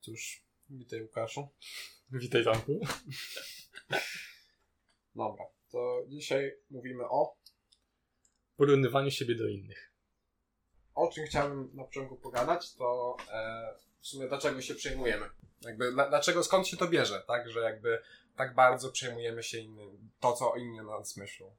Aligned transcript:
Cóż, 0.00 0.44
witaj 0.70 1.02
Łukaszu. 1.02 1.48
Witaj 2.10 2.44
Tomku. 2.44 2.80
Dobra, 5.14 5.44
to 5.70 6.04
dzisiaj 6.08 6.56
mówimy 6.70 7.04
o... 7.08 7.36
Porównywaniu 8.56 9.10
siebie 9.10 9.34
do 9.34 9.48
innych. 9.48 9.92
O 10.94 11.08
czym 11.08 11.26
chciałbym 11.26 11.70
na 11.74 11.84
początku 11.84 12.16
pogadać, 12.16 12.74
to 12.74 13.16
e, 13.32 13.74
w 14.00 14.06
sumie 14.06 14.28
dlaczego 14.28 14.62
się 14.62 14.74
przejmujemy. 14.74 15.30
Jakby, 15.62 15.92
dlaczego, 15.92 16.44
skąd 16.44 16.68
się 16.68 16.76
to 16.76 16.88
bierze, 16.88 17.22
tak? 17.26 17.50
Że 17.50 17.60
jakby 17.60 18.02
tak 18.36 18.54
bardzo 18.54 18.90
przejmujemy 18.90 19.42
się 19.42 19.58
innym, 19.58 20.10
to 20.20 20.32
co 20.32 20.56
inni 20.56 20.76
na 20.76 20.82
nas 20.82 21.16
myślą. 21.16 21.56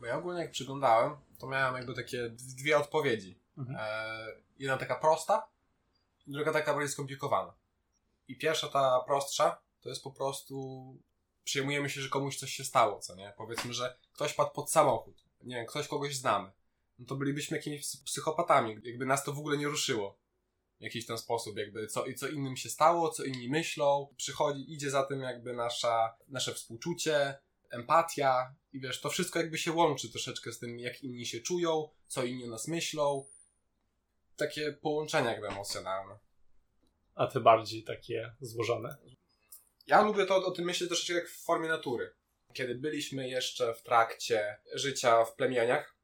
Bo 0.00 0.06
ja 0.06 0.18
ogólnie 0.18 0.40
jak 0.40 0.50
przyglądałem, 0.50 1.16
to 1.38 1.46
miałem 1.46 1.74
jakby 1.74 1.94
takie 1.94 2.30
dwie 2.30 2.78
odpowiedzi. 2.78 3.40
Mhm. 3.58 3.78
E, 3.80 4.26
jedna 4.58 4.76
taka 4.76 4.94
prosta, 4.94 5.49
druga 6.26 6.52
taka 6.52 6.74
bardziej 6.74 6.92
skomplikowana. 6.92 7.54
I 8.28 8.36
pierwsza, 8.36 8.68
ta 8.68 9.00
prostsza, 9.06 9.60
to 9.80 9.88
jest 9.88 10.02
po 10.02 10.10
prostu 10.10 10.96
przejmujemy 11.44 11.90
się, 11.90 12.00
że 12.00 12.08
komuś 12.08 12.36
coś 12.36 12.52
się 12.52 12.64
stało, 12.64 13.00
co 13.00 13.14
nie? 13.14 13.32
Powiedzmy, 13.36 13.74
że 13.74 13.98
ktoś 14.12 14.34
padł 14.34 14.50
pod 14.50 14.70
samochód, 14.70 15.24
nie 15.42 15.56
wiem, 15.56 15.66
ktoś 15.66 15.88
kogoś 15.88 16.16
znamy. 16.16 16.52
No 16.98 17.06
to 17.06 17.16
bylibyśmy 17.16 17.56
jakimiś 17.56 17.96
psychopatami, 18.04 18.76
jakby 18.84 19.06
nas 19.06 19.24
to 19.24 19.32
w 19.32 19.38
ogóle 19.38 19.56
nie 19.56 19.68
ruszyło 19.68 20.18
w 20.80 20.82
jakiś 20.82 21.06
ten 21.06 21.18
sposób, 21.18 21.56
jakby 21.56 21.86
co, 21.86 22.04
co 22.16 22.28
innym 22.28 22.56
się 22.56 22.70
stało, 22.70 23.10
co 23.10 23.24
inni 23.24 23.48
myślą, 23.48 24.14
przychodzi, 24.16 24.72
idzie 24.72 24.90
za 24.90 25.02
tym 25.02 25.20
jakby 25.20 25.52
nasza, 25.52 26.14
nasze 26.28 26.54
współczucie, 26.54 27.38
empatia 27.70 28.54
i 28.72 28.80
wiesz, 28.80 29.00
to 29.00 29.10
wszystko 29.10 29.38
jakby 29.38 29.58
się 29.58 29.72
łączy 29.72 30.10
troszeczkę 30.10 30.52
z 30.52 30.58
tym, 30.58 30.78
jak 30.78 31.02
inni 31.02 31.26
się 31.26 31.40
czują, 31.40 31.88
co 32.06 32.24
inni 32.24 32.44
o 32.44 32.48
nas 32.48 32.68
myślą. 32.68 33.26
Takie 34.40 34.72
połączenia 34.72 35.30
jakby 35.30 35.48
emocjonalne. 35.48 36.18
A 37.14 37.26
te 37.26 37.40
bardziej 37.40 37.84
takie 37.84 38.34
złożone. 38.40 38.96
Ja 39.86 40.02
lubię 40.02 40.26
to 40.26 40.36
o 40.36 40.50
tym 40.50 40.64
myśleć 40.64 40.88
troszeczkę 40.88 41.14
jak 41.14 41.28
w 41.28 41.44
formie 41.44 41.68
natury. 41.68 42.14
Kiedy 42.52 42.74
byliśmy 42.74 43.28
jeszcze 43.28 43.74
w 43.74 43.82
trakcie 43.82 44.56
życia 44.74 45.24
w 45.24 45.34
plemieniach, 45.34 45.96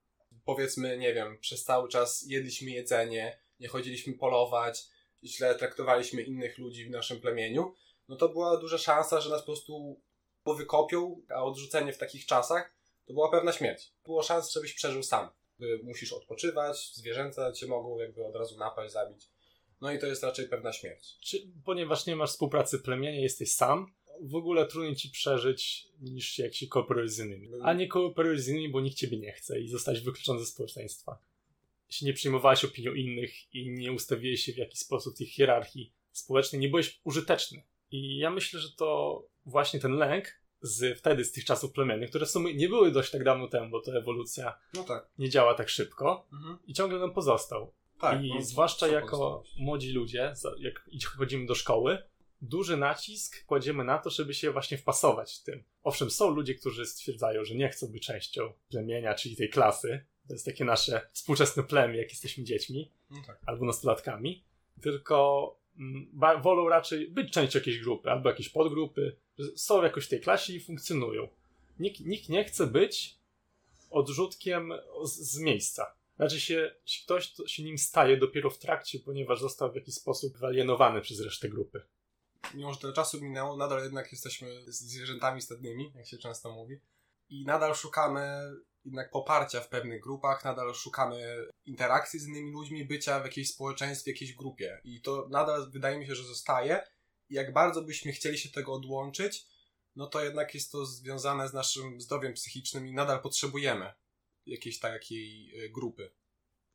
powiedzmy, 0.44 0.98
nie 0.98 1.14
wiem, 1.14 1.38
przez 1.38 1.64
cały 1.64 1.88
czas 1.88 2.24
jedliśmy 2.26 2.70
jedzenie, 2.70 3.38
nie 3.60 3.68
chodziliśmy 3.68 4.14
polować, 4.14 4.84
źle 5.24 5.54
traktowaliśmy 5.54 6.22
innych 6.22 6.58
ludzi 6.58 6.84
w 6.84 6.90
naszym 6.90 7.20
plemieniu, 7.20 7.74
no 8.08 8.16
to 8.16 8.28
była 8.28 8.56
duża 8.56 8.78
szansa, 8.78 9.20
że 9.20 9.30
nas 9.30 9.40
po 9.40 9.46
prostu 9.46 10.00
wykopią, 10.46 11.22
a 11.28 11.44
odrzucenie 11.44 11.92
w 11.92 11.98
takich 11.98 12.26
czasach 12.26 12.76
to 13.06 13.12
była 13.12 13.30
pewna 13.30 13.52
śmierć. 13.52 13.92
Było 14.04 14.22
szans, 14.22 14.52
żebyś 14.52 14.74
przeżył 14.74 15.02
sam. 15.02 15.30
Musisz 15.82 16.12
odpoczywać, 16.12 16.94
zwierzęta 16.94 17.52
cię 17.52 17.66
mogą 17.66 17.98
jakby 17.98 18.24
od 18.24 18.36
razu 18.36 18.58
napaść, 18.58 18.92
zabić. 18.92 19.28
No 19.80 19.92
i 19.92 19.98
to 19.98 20.06
jest 20.06 20.22
raczej 20.22 20.48
pewna 20.48 20.72
śmierć. 20.72 21.16
Czy, 21.20 21.38
ponieważ 21.64 22.06
nie 22.06 22.16
masz 22.16 22.30
współpracy 22.30 22.78
plemienia, 22.78 23.20
jesteś 23.20 23.52
sam, 23.52 23.92
w 24.20 24.34
ogóle 24.34 24.66
trudniej 24.66 24.96
ci 24.96 25.10
przeżyć 25.10 25.88
niż 26.00 26.38
jak 26.38 26.54
się 26.54 26.66
kooperujesz 26.66 27.10
z 27.10 27.18
innymi. 27.18 27.48
A 27.62 27.72
nie 27.72 27.88
kooperujesz 27.88 28.40
z 28.40 28.48
innymi, 28.48 28.68
bo 28.68 28.80
nikt 28.80 28.96
ciebie 28.96 29.18
nie 29.18 29.32
chce 29.32 29.60
i 29.60 29.68
zostać 29.68 30.00
wykluczony 30.00 30.40
ze 30.40 30.46
społeczeństwa. 30.46 31.18
Jeśli 31.88 32.06
nie 32.06 32.12
przyjmowałeś 32.12 32.64
opinią 32.64 32.94
innych 32.94 33.54
i 33.54 33.70
nie 33.70 33.92
ustawiłeś 33.92 34.40
się 34.40 34.52
w 34.52 34.56
jakiś 34.56 34.80
sposób 34.80 35.16
tej 35.16 35.26
hierarchii 35.26 35.92
społecznej, 36.12 36.60
nie 36.60 36.68
byłeś 36.68 37.00
użyteczny. 37.04 37.62
I 37.90 38.18
ja 38.18 38.30
myślę, 38.30 38.60
że 38.60 38.72
to 38.72 39.22
właśnie 39.46 39.80
ten 39.80 39.92
lęk 39.92 40.40
z 40.62 40.98
wtedy, 40.98 41.24
z 41.24 41.32
tych 41.32 41.44
czasów 41.44 41.72
plemiennych, 41.72 42.10
które 42.10 42.26
w 42.26 42.30
sumie 42.30 42.54
nie 42.54 42.68
były 42.68 42.90
dość 42.92 43.10
tak 43.10 43.24
dawno 43.24 43.48
temu, 43.48 43.70
bo 43.70 43.80
to 43.80 43.96
ewolucja 43.98 44.58
No 44.74 44.84
tak. 44.84 45.08
nie 45.18 45.30
działa 45.30 45.54
tak 45.54 45.68
szybko 45.68 46.26
Mhm. 46.32 46.58
i 46.66 46.74
ciągle 46.74 46.98
nam 46.98 47.12
pozostał. 47.14 47.72
Tak. 48.00 48.24
I 48.24 48.34
no, 48.34 48.42
zwłaszcza 48.42 48.88
jako 48.88 49.10
pozostałość? 49.10 49.54
młodzi 49.58 49.92
ludzie, 49.92 50.32
jak 50.58 50.84
chodzimy 51.16 51.46
do 51.46 51.54
szkoły, 51.54 51.98
duży 52.42 52.76
nacisk 52.76 53.44
kładziemy 53.46 53.84
na 53.84 53.98
to, 53.98 54.10
żeby 54.10 54.34
się 54.34 54.50
właśnie 54.52 54.78
wpasować 54.78 55.34
w 55.38 55.42
tym. 55.42 55.64
Owszem, 55.82 56.10
są 56.10 56.30
ludzie, 56.30 56.54
którzy 56.54 56.86
stwierdzają, 56.86 57.44
że 57.44 57.54
nie 57.54 57.68
chcą 57.68 57.86
być 57.86 58.06
częścią 58.06 58.52
plemienia, 58.70 59.14
czyli 59.14 59.36
tej 59.36 59.48
klasy. 59.50 60.04
To 60.28 60.32
jest 60.34 60.44
takie 60.46 60.64
nasze 60.64 61.08
współczesne 61.12 61.62
plemię, 61.62 61.98
jak 61.98 62.10
jesteśmy 62.10 62.44
dziećmi 62.44 62.90
No 63.10 63.16
tak. 63.26 63.40
albo 63.46 63.64
nastolatkami, 63.66 64.44
tylko 64.82 65.56
wolą 66.42 66.68
raczej 66.68 67.10
być 67.10 67.32
częścią 67.32 67.58
jakiejś 67.58 67.78
grupy 67.78 68.10
albo 68.10 68.28
jakiejś 68.28 68.48
podgrupy, 68.48 69.16
są 69.56 69.82
jakoś 69.82 70.06
w 70.06 70.08
tej 70.08 70.20
klasie 70.20 70.52
i 70.52 70.60
funkcjonują. 70.60 71.28
Nikt, 71.78 72.00
nikt 72.00 72.28
nie 72.28 72.44
chce 72.44 72.66
być 72.66 73.16
odrzutkiem 73.90 74.72
z, 75.04 75.12
z 75.12 75.38
miejsca. 75.38 75.94
Znaczy 76.16 76.40
się, 76.40 76.74
ktoś 77.04 77.32
to 77.32 77.46
się 77.46 77.62
nim 77.62 77.78
staje 77.78 78.16
dopiero 78.16 78.50
w 78.50 78.58
trakcie, 78.58 78.98
ponieważ 78.98 79.40
został 79.40 79.72
w 79.72 79.74
jakiś 79.74 79.94
sposób 79.94 80.38
wyalienowany 80.38 81.00
przez 81.00 81.20
resztę 81.20 81.48
grupy. 81.48 81.82
Mimo, 82.54 82.72
że 82.72 82.80
tyle 82.80 82.92
czasu 82.92 83.20
minęło, 83.20 83.56
nadal 83.56 83.82
jednak 83.82 84.12
jesteśmy 84.12 84.72
zwierzętami 84.72 85.42
stadnymi, 85.42 85.92
jak 85.94 86.06
się 86.06 86.18
często 86.18 86.52
mówi. 86.52 86.80
I 87.28 87.44
nadal 87.44 87.74
szukamy 87.74 88.40
jednak 88.86 89.10
poparcia 89.10 89.60
w 89.60 89.68
pewnych 89.68 90.00
grupach, 90.02 90.44
nadal 90.44 90.74
szukamy 90.74 91.46
interakcji 91.64 92.20
z 92.20 92.28
innymi 92.28 92.52
ludźmi, 92.52 92.84
bycia 92.84 93.20
w 93.20 93.24
jakiejś 93.24 93.48
społeczeństwie, 93.48 94.10
jakiejś 94.10 94.34
grupie. 94.34 94.80
I 94.84 95.00
to 95.00 95.26
nadal 95.30 95.70
wydaje 95.70 95.98
mi 95.98 96.06
się, 96.06 96.14
że 96.14 96.24
zostaje. 96.24 96.80
I 97.28 97.34
jak 97.34 97.52
bardzo 97.52 97.82
byśmy 97.82 98.12
chcieli 98.12 98.38
się 98.38 98.48
tego 98.48 98.72
odłączyć, 98.72 99.44
no 99.96 100.06
to 100.06 100.24
jednak 100.24 100.54
jest 100.54 100.72
to 100.72 100.86
związane 100.86 101.48
z 101.48 101.52
naszym 101.52 102.00
zdrowiem 102.00 102.32
psychicznym 102.32 102.86
i 102.86 102.92
nadal 102.92 103.20
potrzebujemy 103.22 103.92
jakiejś 104.46 104.78
takiej 104.78 105.52
e, 105.64 105.68
grupy. 105.68 106.10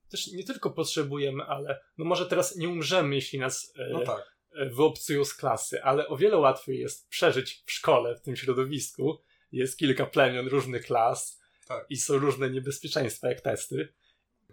Też 0.10 0.28
nie 0.28 0.44
tylko 0.44 0.72
potrzebujemy, 0.72 1.44
ale 1.44 1.82
no 1.98 2.06
może 2.06 2.26
teraz 2.26 2.56
nie 2.56 2.70
umrzemy, 2.70 3.16
jeśli 3.16 3.40
nas 3.40 3.74
e, 3.78 3.90
No 3.92 4.06
tak. 4.06 4.38
e, 4.56 4.70
wyobcują 4.70 5.26
z 5.26 5.34
klasy, 5.34 5.84
ale 5.84 6.08
o 6.08 6.18
wiele 6.18 6.38
łatwiej 6.38 6.80
jest 6.80 7.10
przeżyć 7.10 7.64
w 7.66 7.72
szkole, 7.72 8.16
w 8.16 8.22
tym 8.22 8.36
środowisku. 8.36 9.22
Jest 9.52 9.78
kilka 9.78 10.06
plemion 10.06 10.48
różnych 10.48 10.86
klas 10.86 11.41
Tak. 11.80 11.86
i 11.92 11.98
są 11.98 12.18
różne 12.18 12.50
niebezpieczeństwa, 12.50 13.30
jak 13.30 13.42
testy. 13.42 13.94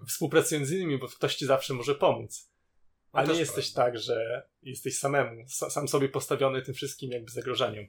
Współpracując 0.09 0.69
z 0.69 0.73
innymi, 0.73 0.99
bo 0.99 1.09
ktoś 1.09 1.35
ci 1.37 1.47
zawsze 1.47 1.75
może 1.75 1.95
pomóc. 1.95 2.51
No 3.15 3.21
A 3.21 3.23
nie 3.23 3.29
też 3.29 3.39
jesteś 3.39 3.73
prawda. 3.73 3.93
tak, 3.93 4.03
że 4.03 4.49
jesteś 4.63 4.99
samemu, 4.99 5.43
sa- 5.43 5.71
sam 5.71 5.89
sobie 5.89 6.09
postawiony 6.09 6.63
tym 6.63 6.75
wszystkim 6.75 7.11
jakby 7.11 7.31
zagrożeniem. 7.31 7.87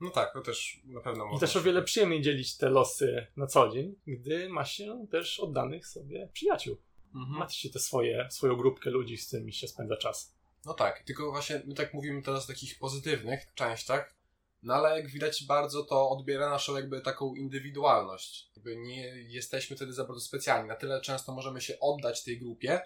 No 0.00 0.10
tak, 0.10 0.32
to 0.32 0.40
też 0.40 0.80
na 0.84 1.00
pewno 1.00 1.24
I 1.24 1.28
można 1.28 1.46
też 1.46 1.56
o 1.56 1.62
wiele 1.62 1.82
przyjemniej 1.82 2.22
dzielić 2.22 2.56
te 2.56 2.70
losy 2.70 3.26
na 3.36 3.46
co 3.46 3.68
dzień, 3.68 3.94
gdy 4.06 4.48
ma 4.48 4.64
się 4.64 5.06
też 5.10 5.40
oddanych 5.40 5.86
sobie 5.86 6.28
przyjaciół. 6.32 6.76
Mhm. 7.14 7.38
Ma 7.38 7.48
się 7.48 7.70
te 7.70 7.78
swoje, 7.78 8.28
swoją 8.30 8.56
grupkę 8.56 8.90
ludzi, 8.90 9.16
z 9.18 9.26
którymi 9.26 9.52
się 9.52 9.68
spędza 9.68 9.96
czas. 9.96 10.34
No 10.64 10.74
tak, 10.74 11.02
tylko 11.02 11.30
właśnie 11.30 11.62
my 11.64 11.74
tak 11.74 11.94
mówimy 11.94 12.22
teraz 12.22 12.44
o 12.44 12.46
takich 12.46 12.78
pozytywnych 12.78 13.54
częściach, 13.54 14.14
no 14.66 14.74
ale 14.74 15.00
jak 15.00 15.10
widać 15.10 15.44
bardzo 15.44 15.84
to 15.84 16.10
odbiera 16.10 16.50
naszą 16.50 16.76
jakby 16.76 17.00
taką 17.00 17.34
indywidualność. 17.34 18.50
Jakby 18.56 18.76
nie 18.76 19.06
jesteśmy 19.22 19.76
wtedy 19.76 19.92
za 19.92 20.04
bardzo 20.04 20.20
specjalni. 20.20 20.68
Na 20.68 20.76
tyle 20.76 21.00
często 21.00 21.32
możemy 21.32 21.60
się 21.60 21.80
oddać 21.80 22.24
tej 22.24 22.38
grupie, 22.38 22.80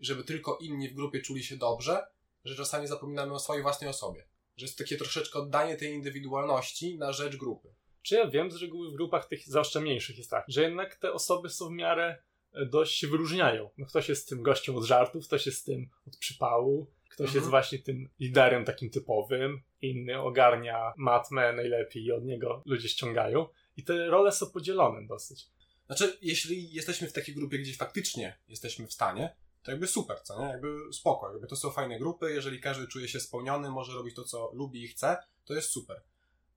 żeby 0.00 0.24
tylko 0.24 0.58
inni 0.60 0.88
w 0.88 0.94
grupie 0.94 1.20
czuli 1.20 1.44
się 1.44 1.56
dobrze, 1.56 2.06
że 2.44 2.56
czasami 2.56 2.86
zapominamy 2.86 3.34
o 3.34 3.38
swojej 3.38 3.62
własnej 3.62 3.90
osobie. 3.90 4.24
Że 4.56 4.66
jest 4.66 4.78
takie 4.78 4.96
troszeczkę 4.96 5.38
oddanie 5.38 5.76
tej 5.76 5.92
indywidualności 5.92 6.98
na 6.98 7.12
rzecz 7.12 7.36
grupy. 7.36 7.74
Czy 8.02 8.14
ja 8.14 8.26
wiem, 8.26 8.50
z 8.50 8.62
reguły 8.62 8.90
w 8.90 8.94
grupach 8.94 9.28
tych 9.28 9.48
zwłaszcza 9.48 9.80
mniejszych 9.80 10.18
jest 10.18 10.30
tak, 10.30 10.44
że 10.48 10.62
jednak 10.62 10.96
te 10.96 11.12
osoby 11.12 11.50
są 11.50 11.68
w 11.68 11.72
miarę 11.72 12.22
e, 12.52 12.66
dość 12.66 12.98
się 12.98 13.06
wyróżniają. 13.06 13.70
No 13.78 13.86
ktoś 13.86 14.08
jest 14.08 14.28
tym 14.28 14.42
gościem 14.42 14.76
od 14.76 14.84
żartów, 14.84 15.26
ktoś 15.26 15.46
jest 15.46 15.66
tym 15.66 15.90
od 16.06 16.16
przypału, 16.16 16.86
ktoś 17.08 17.26
Mhm. 17.26 17.36
jest 17.36 17.50
właśnie 17.50 17.78
tym 17.78 18.08
liderem 18.20 18.64
takim 18.64 18.90
typowym, 18.90 19.62
inny 19.82 20.20
ogarnia 20.20 20.94
matmę 20.96 21.52
najlepiej 21.52 22.04
i 22.04 22.12
od 22.12 22.24
niego 22.24 22.62
ludzie 22.66 22.88
ściągają. 22.88 23.48
I 23.76 23.84
te 23.84 24.06
role 24.06 24.32
są 24.32 24.50
podzielone 24.50 25.06
dosyć. 25.06 25.46
Znaczy, 25.86 26.18
jeśli 26.22 26.72
jesteśmy 26.72 27.08
w 27.08 27.12
takiej 27.12 27.34
grupie, 27.34 27.58
gdzie 27.58 27.74
faktycznie 27.74 28.38
jesteśmy 28.48 28.86
w 28.86 28.92
stanie, 28.92 29.36
to 29.62 29.70
jakby 29.70 29.86
super, 29.86 30.20
co 30.20 30.40
nie? 30.40 30.46
Jakby 30.46 30.92
spoko, 30.92 31.32
jakby 31.32 31.46
to 31.46 31.56
są 31.56 31.70
fajne 31.70 31.98
grupy, 31.98 32.32
jeżeli 32.32 32.60
każdy 32.60 32.88
czuje 32.88 33.08
się 33.08 33.20
spełniony, 33.20 33.70
może 33.70 33.92
robić 33.92 34.14
to, 34.14 34.24
co 34.24 34.50
lubi 34.52 34.82
i 34.82 34.88
chce, 34.88 35.16
to 35.44 35.54
jest 35.54 35.70
super. 35.70 36.02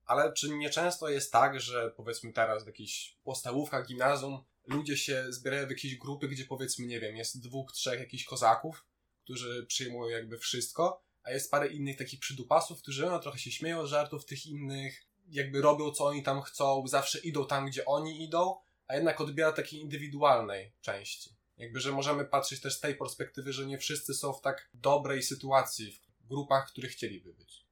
Ale 0.06 0.34
czy 0.34 0.50
nieczęsto 0.50 1.10
jest 1.10 1.32
tak, 1.32 1.62
że 1.62 1.94
powiedzmy 1.98 2.34
teraz 2.34 2.64
w 2.64 2.68
jakichś 2.68 3.18
podstawówkach, 3.24 3.88
gimnazjum, 3.88 4.44
ludzie 4.68 4.98
się 4.98 5.26
zbierają 5.30 5.68
w 5.68 5.70
jakieś 5.70 5.96
grupy, 5.96 6.28
gdzie 6.28 6.46
powiedzmy, 6.46 6.86
nie 6.86 7.00
wiem, 7.00 7.16
jest 7.16 7.44
dwóch, 7.44 7.72
trzech 7.72 8.00
jakichś 8.00 8.24
kozaków, 8.24 8.86
którzy 9.24 9.66
przyjmują 9.66 10.10
jakby 10.10 10.38
wszystko, 10.38 11.04
a 11.24 11.32
jest 11.32 11.52
parę 11.52 11.68
innych 11.68 11.98
takich 11.98 12.20
przydupasów, 12.20 12.82
którzy 12.82 13.06
no, 13.06 13.20
trochę 13.20 13.40
się 13.40 13.52
śmieją 13.52 13.88
z 13.88 13.90
żartów 13.90 14.26
tych 14.26 14.46
innych, 14.46 15.06
jakby 15.28 15.62
robią 15.62 15.92
co 15.92 16.06
oni 16.06 16.24
tam 16.24 16.42
chcą, 16.42 16.88
zawsze 16.88 17.20
idą 17.20 17.48
tam, 17.48 17.68
gdzie 17.68 17.86
oni 17.86 18.24
idą, 18.24 18.56
a 18.88 18.96
jednak 18.96 19.22
odbiera 19.22 19.52
takiej 19.52 19.80
indywidualnej 19.80 20.74
części. 20.82 21.30
Jakby, 21.58 21.80
że 21.80 21.92
możemy 21.92 22.26
patrzeć 22.26 22.62
też 22.62 22.76
z 22.76 22.80
tej 22.80 22.96
perspektywy, 22.96 23.54
że 23.54 23.66
nie 23.66 23.78
wszyscy 23.78 24.14
są 24.14 24.34
w 24.34 24.42
tak 24.42 24.70
dobrej 24.74 25.24
sytuacji 25.24 25.92
w 25.92 26.28
grupach, 26.28 26.70
w 26.70 26.72
których 26.72 26.92
chcieliby 26.92 27.34
być. 27.34 27.66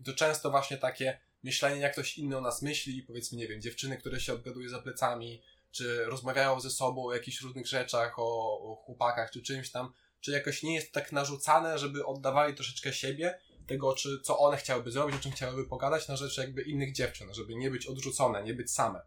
I 0.00 0.04
to 0.04 0.12
często 0.12 0.50
właśnie 0.50 0.76
takie 0.76 1.20
myślenie, 1.42 1.80
jak 1.80 1.92
ktoś 1.92 2.18
inny 2.18 2.38
o 2.38 2.40
nas 2.40 2.62
myśli, 2.62 3.02
powiedzmy, 3.02 3.38
nie 3.38 3.48
wiem, 3.48 3.60
dziewczyny, 3.60 3.96
które 3.96 4.20
się 4.20 4.32
obgaduje 4.32 4.68
za 4.68 4.82
plecami, 4.82 5.42
czy 5.70 6.04
rozmawiają 6.04 6.60
ze 6.60 6.70
sobą 6.70 7.04
o 7.04 7.14
jakichś 7.14 7.40
różnych 7.40 7.66
rzeczach, 7.66 8.18
o, 8.18 8.60
o 8.60 8.76
chłopakach, 8.76 9.30
czy 9.30 9.42
czymś 9.42 9.70
tam, 9.70 9.92
czy 10.20 10.30
jakoś 10.32 10.62
nie 10.62 10.74
jest 10.74 10.92
tak 10.92 11.12
narzucane, 11.12 11.78
żeby 11.78 12.06
oddawali 12.06 12.54
troszeczkę 12.54 12.92
siebie, 12.92 13.38
tego, 13.66 13.94
czy, 13.94 14.20
co 14.20 14.38
one 14.38 14.56
chciałyby 14.56 14.90
zrobić, 14.90 15.16
o 15.16 15.18
czym 15.18 15.32
chciałyby 15.32 15.68
pogadać, 15.68 16.08
na 16.08 16.16
rzecz 16.16 16.38
jakby 16.38 16.62
innych 16.62 16.92
dziewczyn, 16.92 17.34
żeby 17.34 17.54
nie 17.54 17.70
być 17.70 17.86
odrzucone, 17.86 18.42
nie 18.42 18.54
być 18.54 18.70
same. 18.70 19.02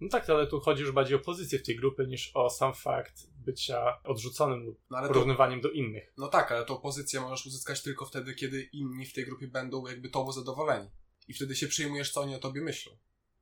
No 0.00 0.08
tak, 0.08 0.30
ale 0.30 0.46
tu 0.46 0.60
chodzi 0.60 0.82
już 0.82 0.92
bardziej 0.92 1.16
o 1.16 1.20
pozycję 1.20 1.58
w 1.58 1.62
tej 1.62 1.76
grupie 1.76 2.06
niż 2.06 2.30
o 2.34 2.50
sam 2.50 2.74
fakt 2.74 3.26
bycia 3.36 4.02
odrzuconym 4.02 4.64
lub 4.64 4.80
No 4.90 4.98
ale 4.98 5.08
to, 5.08 5.14
porównywaniem 5.14 5.60
do 5.60 5.70
innych. 5.70 6.12
no 6.16 6.28
tak, 6.28 6.52
ale 6.52 6.64
tą 6.64 6.76
pozycję 6.76 7.20
możesz 7.20 7.46
uzyskać 7.46 7.82
tylko 7.82 8.06
wtedy, 8.06 8.34
kiedy 8.34 8.62
inni 8.62 9.06
w 9.06 9.12
tej 9.12 9.24
grupie 9.24 9.48
będą 9.48 9.86
jakby 9.86 10.10
tobą 10.10 10.32
zadowoleni. 10.32 10.90
I 11.28 11.34
wtedy 11.34 11.56
się 11.56 11.66
przyjmujesz, 11.66 12.12
co 12.12 12.20
oni 12.20 12.34
o 12.34 12.38
tobie 12.38 12.60
myślą. 12.60 12.92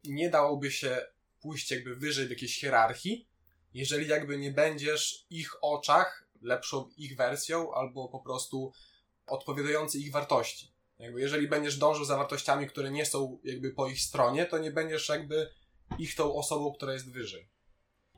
I 0.05 0.13
nie 0.13 0.31
dałoby 0.31 0.71
się 0.71 1.07
pójść 1.41 1.71
jakby 1.71 1.97
wyżej 1.97 2.27
w 2.27 2.31
jakiejś 2.31 2.61
hierarchii, 2.61 3.29
jeżeli 3.75 4.09
jakby 4.09 4.39
nie 4.39 4.51
będziesz 4.51 5.27
w 5.29 5.33
ich 5.33 5.65
oczach 5.65 6.28
lepszą 6.43 6.91
ich 6.97 7.17
wersją 7.17 7.75
albo 7.75 8.09
po 8.09 8.21
prostu 8.21 8.73
odpowiadający 9.27 9.99
ich 9.99 10.13
wartości. 10.13 10.73
Jakby 10.99 11.21
jeżeli 11.21 11.49
będziesz 11.49 11.77
dążył 11.79 12.05
za 12.05 12.17
wartościami, 12.17 12.67
które 12.67 12.91
nie 12.91 13.07
są 13.07 13.39
jakby 13.45 13.71
po 13.71 13.89
ich 13.89 14.01
stronie, 14.01 14.47
to 14.47 14.59
nie 14.59 14.71
będziesz 14.71 15.09
jakby 15.09 15.51
ich 15.99 16.15
tą 16.15 16.35
osobą, 16.35 16.73
która 16.73 16.93
jest 16.93 17.13
wyżej. 17.13 17.49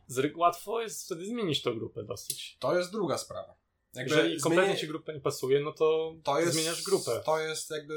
Z 0.07 0.37
łatwo 0.37 0.81
jest 0.81 1.05
wtedy 1.05 1.27
zmienić 1.27 1.63
tą 1.63 1.75
grupę 1.75 2.03
dosyć. 2.05 2.57
To 2.61 2.79
jest 2.79 2.93
druga 2.93 3.19
sprawa. 3.19 3.55
Jakby 3.95 4.17
Jeżeli 4.17 4.41
kompletnie 4.41 4.73
zmienię- 4.73 4.81
ci 4.81 4.89
grupa 4.89 5.13
nie 5.13 5.21
pasuje, 5.21 5.61
no 5.61 5.73
to, 5.73 6.15
to 6.25 6.41
jest, 6.41 6.53
zmieniasz 6.53 6.83
grupę. 6.83 7.23
To 7.25 7.39
jest 7.39 7.71
jakby 7.71 7.95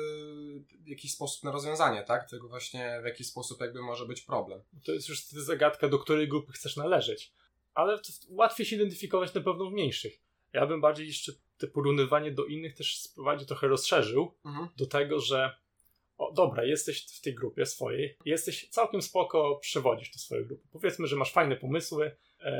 jakiś 0.85 1.13
sposób 1.13 1.43
na 1.43 1.51
rozwiązanie, 1.51 2.03
tak? 2.03 2.29
Tego 2.29 2.47
właśnie 2.47 2.99
w 3.01 3.05
jaki 3.05 3.23
sposób 3.23 3.61
jakby 3.61 3.81
może 3.81 4.05
być 4.05 4.21
problem. 4.21 4.61
To 4.85 4.91
jest 4.91 5.09
już 5.09 5.21
wtedy 5.25 5.43
zagadka, 5.43 5.89
do 5.89 5.99
której 5.99 6.27
grupy 6.27 6.53
chcesz 6.53 6.77
należeć. 6.77 7.33
Ale 7.73 7.99
łatwiej 8.29 8.65
się 8.65 8.75
identyfikować 8.75 9.33
na 9.33 9.41
pewno 9.41 9.65
w 9.69 9.73
mniejszych. 9.73 10.19
Ja 10.53 10.67
bym 10.67 10.81
bardziej 10.81 11.07
jeszcze 11.07 11.31
te 11.57 11.67
porównywanie 11.67 12.31
do 12.31 12.45
innych 12.45 12.75
też 12.75 12.97
sprowadził, 12.99 13.47
trochę 13.47 13.67
rozszerzył 13.67 14.33
Mhm. 14.45 14.67
do 14.77 14.85
tego, 14.85 15.19
że 15.19 15.55
o, 16.17 16.31
dobra, 16.31 16.63
jesteś 16.63 17.05
w 17.17 17.21
tej 17.21 17.35
grupie 17.35 17.65
swojej, 17.65 18.17
jesteś 18.25 18.69
całkiem 18.69 19.01
spoko, 19.01 19.55
przewodzisz 19.61 20.11
tę 20.11 20.19
swoją 20.19 20.45
grupę. 20.45 20.67
Powiedzmy, 20.71 21.07
że 21.07 21.15
masz 21.15 21.31
fajne 21.31 21.55
pomysły, 21.55 22.15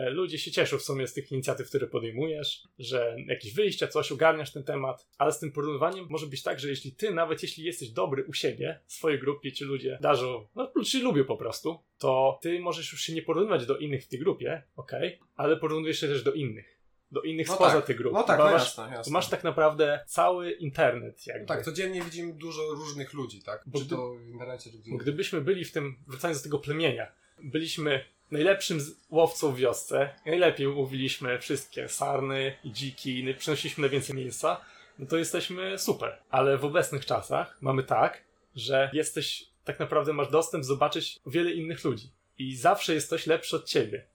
ludzie 0.10 0.38
się 0.38 0.52
cieszą 0.52 0.78
w 0.78 0.82
sumie 0.82 1.08
z 1.08 1.14
tych 1.14 1.32
inicjatyw, 1.32 1.70
które 1.70 1.88
podejmujesz, 1.88 2.64
że 2.80 3.16
jakieś 3.28 3.54
wyjścia, 3.54 3.88
coś, 3.88 4.12
ogarniasz 4.12 4.54
ten 4.54 4.64
temat, 4.64 5.08
ale 5.18 5.32
z 5.32 5.40
tym 5.40 5.52
porównywaniem 5.52 6.08
może 6.10 6.28
być 6.28 6.44
tak, 6.44 6.60
że 6.60 6.70
jeśli 6.70 6.92
ty, 6.92 7.12
nawet 7.12 7.44
jeśli 7.44 7.64
jesteś 7.64 7.90
dobry 7.90 8.24
u 8.24 8.34
siebie, 8.34 8.80
w 8.86 8.94
swojej 8.94 9.20
grupie 9.20 9.52
ci 9.52 9.64
ludzie 9.64 9.98
darzą, 10.02 10.48
no 10.56 10.72
ci 10.84 11.02
lubią 11.02 11.26
po 11.26 11.38
prostu, 11.38 11.80
to 11.98 12.40
ty 12.42 12.60
możesz 12.60 12.92
już 12.92 13.02
się 13.02 13.14
nie 13.14 13.22
porównywać 13.22 13.66
do 13.66 13.78
innych 13.78 14.04
w 14.04 14.08
tej 14.08 14.20
grupie, 14.20 14.64
okej, 14.76 15.20
ale 15.36 15.58
porównujesz 15.58 16.00
się 16.00 16.08
też 16.08 16.24
do 16.24 16.34
innych. 16.34 16.80
Do 17.12 17.22
innych 17.22 17.48
No 17.48 17.56
spoza 17.56 17.76
tak, 17.76 17.86
tej 17.86 17.96
grupy. 17.96 18.14
No 18.14 18.24
tak, 18.24 18.40
no 18.40 18.46
masz, 18.46 18.54
jasne, 18.54 18.96
jasne. 18.96 19.14
masz 19.14 19.30
tak 19.30 19.44
naprawdę 19.44 20.04
cały 20.08 20.52
internet 20.52 21.28
jakby. 21.28 21.48
Tak, 21.48 21.66
codziennie 21.66 22.02
widzimy 22.02 22.34
dużo 22.34 22.62
różnych 22.70 23.14
ludzi, 23.14 23.42
tak? 23.42 23.64
Bo 23.66 23.80
czy 23.80 23.86
to 23.86 24.16
w 24.16 24.30
internecie, 24.30 24.72
czy 24.72 24.78
gdybyśmy 24.98 25.42
byli 25.42 25.66
w 25.66 25.72
tym, 25.72 25.96
wracając 26.08 26.40
do 26.40 26.44
tego 26.44 26.60
plemienia, 26.60 27.12
byliśmy 27.44 28.06
najlepszym 28.34 28.80
łowcą 29.10 29.52
w 29.52 29.58
wiosce, 29.58 30.10
najlepiej 30.26 30.68
łowiliśmy 30.68 31.40
wszystkie 31.40 31.90
sarny 31.90 32.58
i 32.64 32.72
dziki, 32.72 33.34
przynosiliśmy 33.38 33.82
najwięcej 33.82 34.16
mięsa, 34.16 34.62
no 35.00 35.06
to 35.06 35.18
jesteśmy 35.18 35.80
super. 35.80 36.18
Ale 36.30 36.58
w 36.58 36.66
obecnych 36.66 37.06
czasach 37.06 37.58
mamy 37.62 37.84
tak, 37.84 38.24
że 38.56 38.90
jesteś, 38.94 39.46
tak 39.64 39.80
naprawdę 39.80 40.14
masz 40.14 40.32
dostęp 40.32 40.66
zobaczyć 40.66 41.20
wiele 41.26 41.52
innych 41.52 41.84
ludzi. 41.84 42.12
I 42.38 42.56
zawsze 42.56 42.94
jest 42.94 43.08
ktoś 43.08 43.28
lepszy 43.28 43.56
od 43.56 43.66
ciebie. 43.66 44.06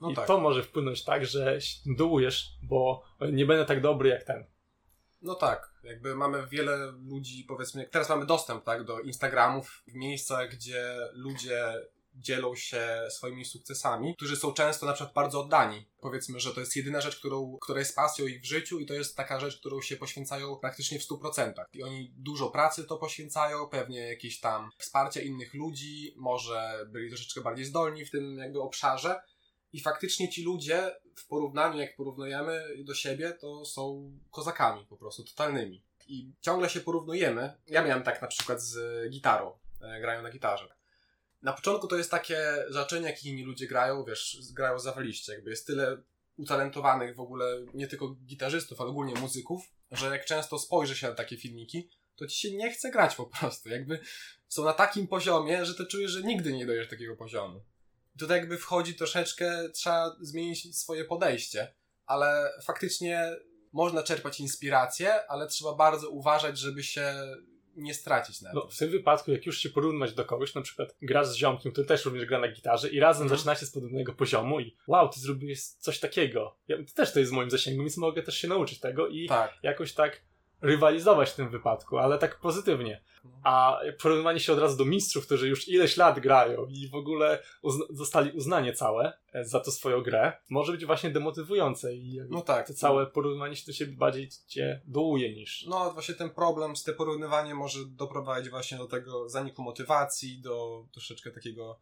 No 0.00 0.10
I 0.10 0.14
tak. 0.14 0.26
to 0.26 0.40
może 0.40 0.62
wpłynąć 0.62 1.04
tak, 1.04 1.26
że 1.26 1.58
dołujesz, 1.86 2.48
bo 2.62 3.04
nie 3.32 3.46
będę 3.46 3.64
tak 3.64 3.80
dobry 3.80 4.08
jak 4.08 4.24
ten. 4.24 4.44
No 5.22 5.34
tak, 5.34 5.70
jakby 5.84 6.14
mamy 6.14 6.46
wiele 6.46 6.92
ludzi, 7.08 7.44
powiedzmy, 7.48 7.88
teraz 7.90 8.08
mamy 8.08 8.26
dostęp, 8.26 8.64
tak, 8.64 8.84
do 8.84 9.00
Instagramów, 9.00 9.82
w 9.86 9.94
miejscach, 9.94 10.50
gdzie 10.50 10.96
ludzie 11.12 11.74
dzielą 12.14 12.54
się 12.54 13.08
swoimi 13.10 13.44
sukcesami, 13.44 14.16
którzy 14.16 14.36
są 14.36 14.52
często 14.52 14.86
na 14.86 14.92
przykład 14.92 15.14
bardzo 15.14 15.40
oddani. 15.40 15.86
Powiedzmy, 16.00 16.40
że 16.40 16.54
to 16.54 16.60
jest 16.60 16.76
jedyna 16.76 17.00
rzecz, 17.00 17.16
którą, 17.16 17.58
która 17.60 17.78
jest 17.78 17.96
pasją 17.96 18.26
ich 18.26 18.40
w 18.40 18.44
życiu 18.44 18.78
i 18.78 18.86
to 18.86 18.94
jest 18.94 19.16
taka 19.16 19.40
rzecz, 19.40 19.60
którą 19.60 19.82
się 19.82 19.96
poświęcają 19.96 20.56
praktycznie 20.56 20.98
w 20.98 21.08
100%. 21.08 21.52
I 21.72 21.82
oni 21.82 22.12
dużo 22.16 22.50
pracy 22.50 22.84
to 22.84 22.96
poświęcają, 22.96 23.68
pewnie 23.68 23.98
jakieś 23.98 24.40
tam 24.40 24.70
wsparcia 24.78 25.20
innych 25.20 25.54
ludzi, 25.54 26.14
może 26.16 26.86
byli 26.88 27.08
troszeczkę 27.08 27.40
bardziej 27.40 27.64
zdolni 27.64 28.04
w 28.04 28.10
tym 28.10 28.38
jakby 28.38 28.60
obszarze. 28.60 29.20
I 29.72 29.80
faktycznie 29.80 30.28
ci 30.28 30.42
ludzie 30.44 30.96
w 31.16 31.26
porównaniu, 31.26 31.80
jak 31.80 31.96
porównujemy 31.96 32.64
do 32.84 32.94
siebie, 32.94 33.32
to 33.32 33.64
są 33.64 34.12
kozakami 34.30 34.86
po 34.86 34.96
prostu, 34.96 35.24
totalnymi. 35.24 35.84
I 36.08 36.32
ciągle 36.40 36.70
się 36.70 36.80
porównujemy. 36.80 37.54
Ja 37.66 37.84
miałem 37.84 38.02
tak 38.02 38.22
na 38.22 38.28
przykład 38.28 38.62
z 38.62 39.10
gitarą, 39.10 39.58
e, 39.80 40.00
grają 40.00 40.22
na 40.22 40.30
gitarze. 40.30 40.79
Na 41.42 41.52
początku 41.52 41.86
to 41.86 41.96
jest 41.96 42.10
takie 42.10 42.64
zaczenie, 42.68 43.06
jak 43.06 43.24
inni 43.24 43.44
ludzie 43.44 43.66
grają, 43.66 44.04
wiesz, 44.04 44.38
grają 44.52 44.78
zawaliście, 44.78 45.32
jakby 45.32 45.50
jest 45.50 45.66
tyle 45.66 46.02
utalentowanych 46.36 47.16
w 47.16 47.20
ogóle, 47.20 47.66
nie 47.74 47.86
tylko 47.86 48.08
gitarzystów, 48.08 48.80
ale 48.80 48.90
ogólnie 48.90 49.14
muzyków, 49.14 49.62
że 49.90 50.06
jak 50.06 50.24
często 50.24 50.58
spojrzy 50.58 50.96
się 50.96 51.08
na 51.08 51.14
takie 51.14 51.36
filmiki, 51.36 51.90
to 52.16 52.26
ci 52.26 52.40
się 52.40 52.56
nie 52.56 52.70
chce 52.70 52.90
grać 52.90 53.14
po 53.14 53.26
prostu, 53.26 53.68
jakby 53.68 54.00
są 54.48 54.64
na 54.64 54.72
takim 54.72 55.08
poziomie, 55.08 55.64
że 55.64 55.74
ty 55.74 55.86
czujesz, 55.86 56.10
że 56.10 56.22
nigdy 56.22 56.52
nie 56.52 56.66
dojdziesz 56.66 56.86
do 56.86 56.90
takiego 56.90 57.16
poziomu. 57.16 57.64
I 58.16 58.18
tutaj 58.18 58.38
jakby 58.38 58.58
wchodzi 58.58 58.94
troszeczkę, 58.94 59.68
trzeba 59.74 60.16
zmienić 60.20 60.78
swoje 60.78 61.04
podejście, 61.04 61.74
ale 62.06 62.52
faktycznie 62.64 63.36
można 63.72 64.02
czerpać 64.02 64.40
inspirację, 64.40 65.26
ale 65.26 65.46
trzeba 65.46 65.74
bardzo 65.74 66.10
uważać, 66.10 66.58
żeby 66.58 66.82
się 66.82 67.14
nie 67.80 67.94
stracić 67.94 68.42
na 68.42 68.52
No, 68.52 68.60
tym. 68.60 68.70
w 68.70 68.76
tym 68.78 68.90
wypadku, 68.90 69.30
jak 69.32 69.46
już 69.46 69.58
się 69.58 69.70
porównać 69.70 70.14
do 70.14 70.24
kogoś, 70.24 70.54
na 70.54 70.62
przykład 70.62 70.96
grasz 71.02 71.26
z 71.28 71.34
ziomkiem, 71.36 71.72
który 71.72 71.86
też 71.86 72.04
również 72.04 72.24
gra 72.26 72.38
na 72.38 72.48
gitarze 72.48 72.88
i 72.88 73.00
razem 73.00 73.22
Mhm. 73.22 73.38
zaczynacie 73.38 73.66
z 73.66 73.70
podobnego 73.70 74.12
poziomu 74.14 74.60
i 74.60 74.76
wow, 74.86 75.08
ty 75.08 75.20
zrobiłeś 75.20 75.62
coś 75.62 75.98
takiego. 76.00 76.56
Ja, 76.68 76.76
to 76.76 76.94
też 76.94 77.12
to 77.12 77.18
jest 77.18 77.32
w 77.32 77.34
moim 77.34 77.50
zasięgu, 77.50 77.82
więc 77.82 77.96
mogę 77.96 78.22
też 78.22 78.38
się 78.38 78.48
nauczyć 78.48 78.80
tego 78.80 79.08
i 79.08 79.26
Tak. 79.28 79.52
jakoś 79.62 79.92
tak 79.92 80.20
rywalizować 80.62 81.30
w 81.30 81.36
tym 81.36 81.48
wypadku, 81.48 81.98
ale 81.98 82.18
tak 82.18 82.40
pozytywnie. 82.40 83.02
A 83.44 83.80
porównywanie 84.02 84.40
się 84.40 84.52
od 84.52 84.58
razu 84.58 84.76
do 84.76 84.84
mistrzów, 84.84 85.26
którzy 85.26 85.48
już 85.48 85.68
ileś 85.68 85.96
lat 85.96 86.20
grają 86.20 86.66
i 86.66 86.88
w 86.88 86.94
ogóle 86.94 87.42
uzna- 87.62 87.86
zostali 87.90 88.30
uznanie 88.30 88.72
całe 88.72 89.12
e, 89.32 89.44
za 89.44 89.60
to 89.60 89.70
swoją 89.70 90.02
grę, 90.02 90.32
może 90.50 90.72
być 90.72 90.86
właśnie 90.86 91.10
demotywujące 91.10 91.94
i 91.94 92.20
No 92.28 92.40
tak. 92.40 92.66
to 92.66 92.74
całe 92.74 93.06
porównywanie 93.06 93.56
się 93.56 93.66
do 93.66 93.72
siebie 93.72 93.92
bardziej 93.96 94.28
cię 94.46 94.80
dołuje 94.86 95.34
niż... 95.34 95.66
No 95.66 95.90
właśnie 95.92 96.14
ten 96.14 96.30
problem 96.30 96.76
z 96.76 96.84
tym 96.84 96.94
porównywaniem 96.94 97.56
może 97.56 97.78
doprowadzić 97.86 98.50
właśnie 98.50 98.78
do 98.78 98.86
tego 98.86 99.28
zaniku 99.28 99.62
motywacji, 99.62 100.40
do 100.40 100.84
troszeczkę 100.92 101.30
takiego 101.30 101.80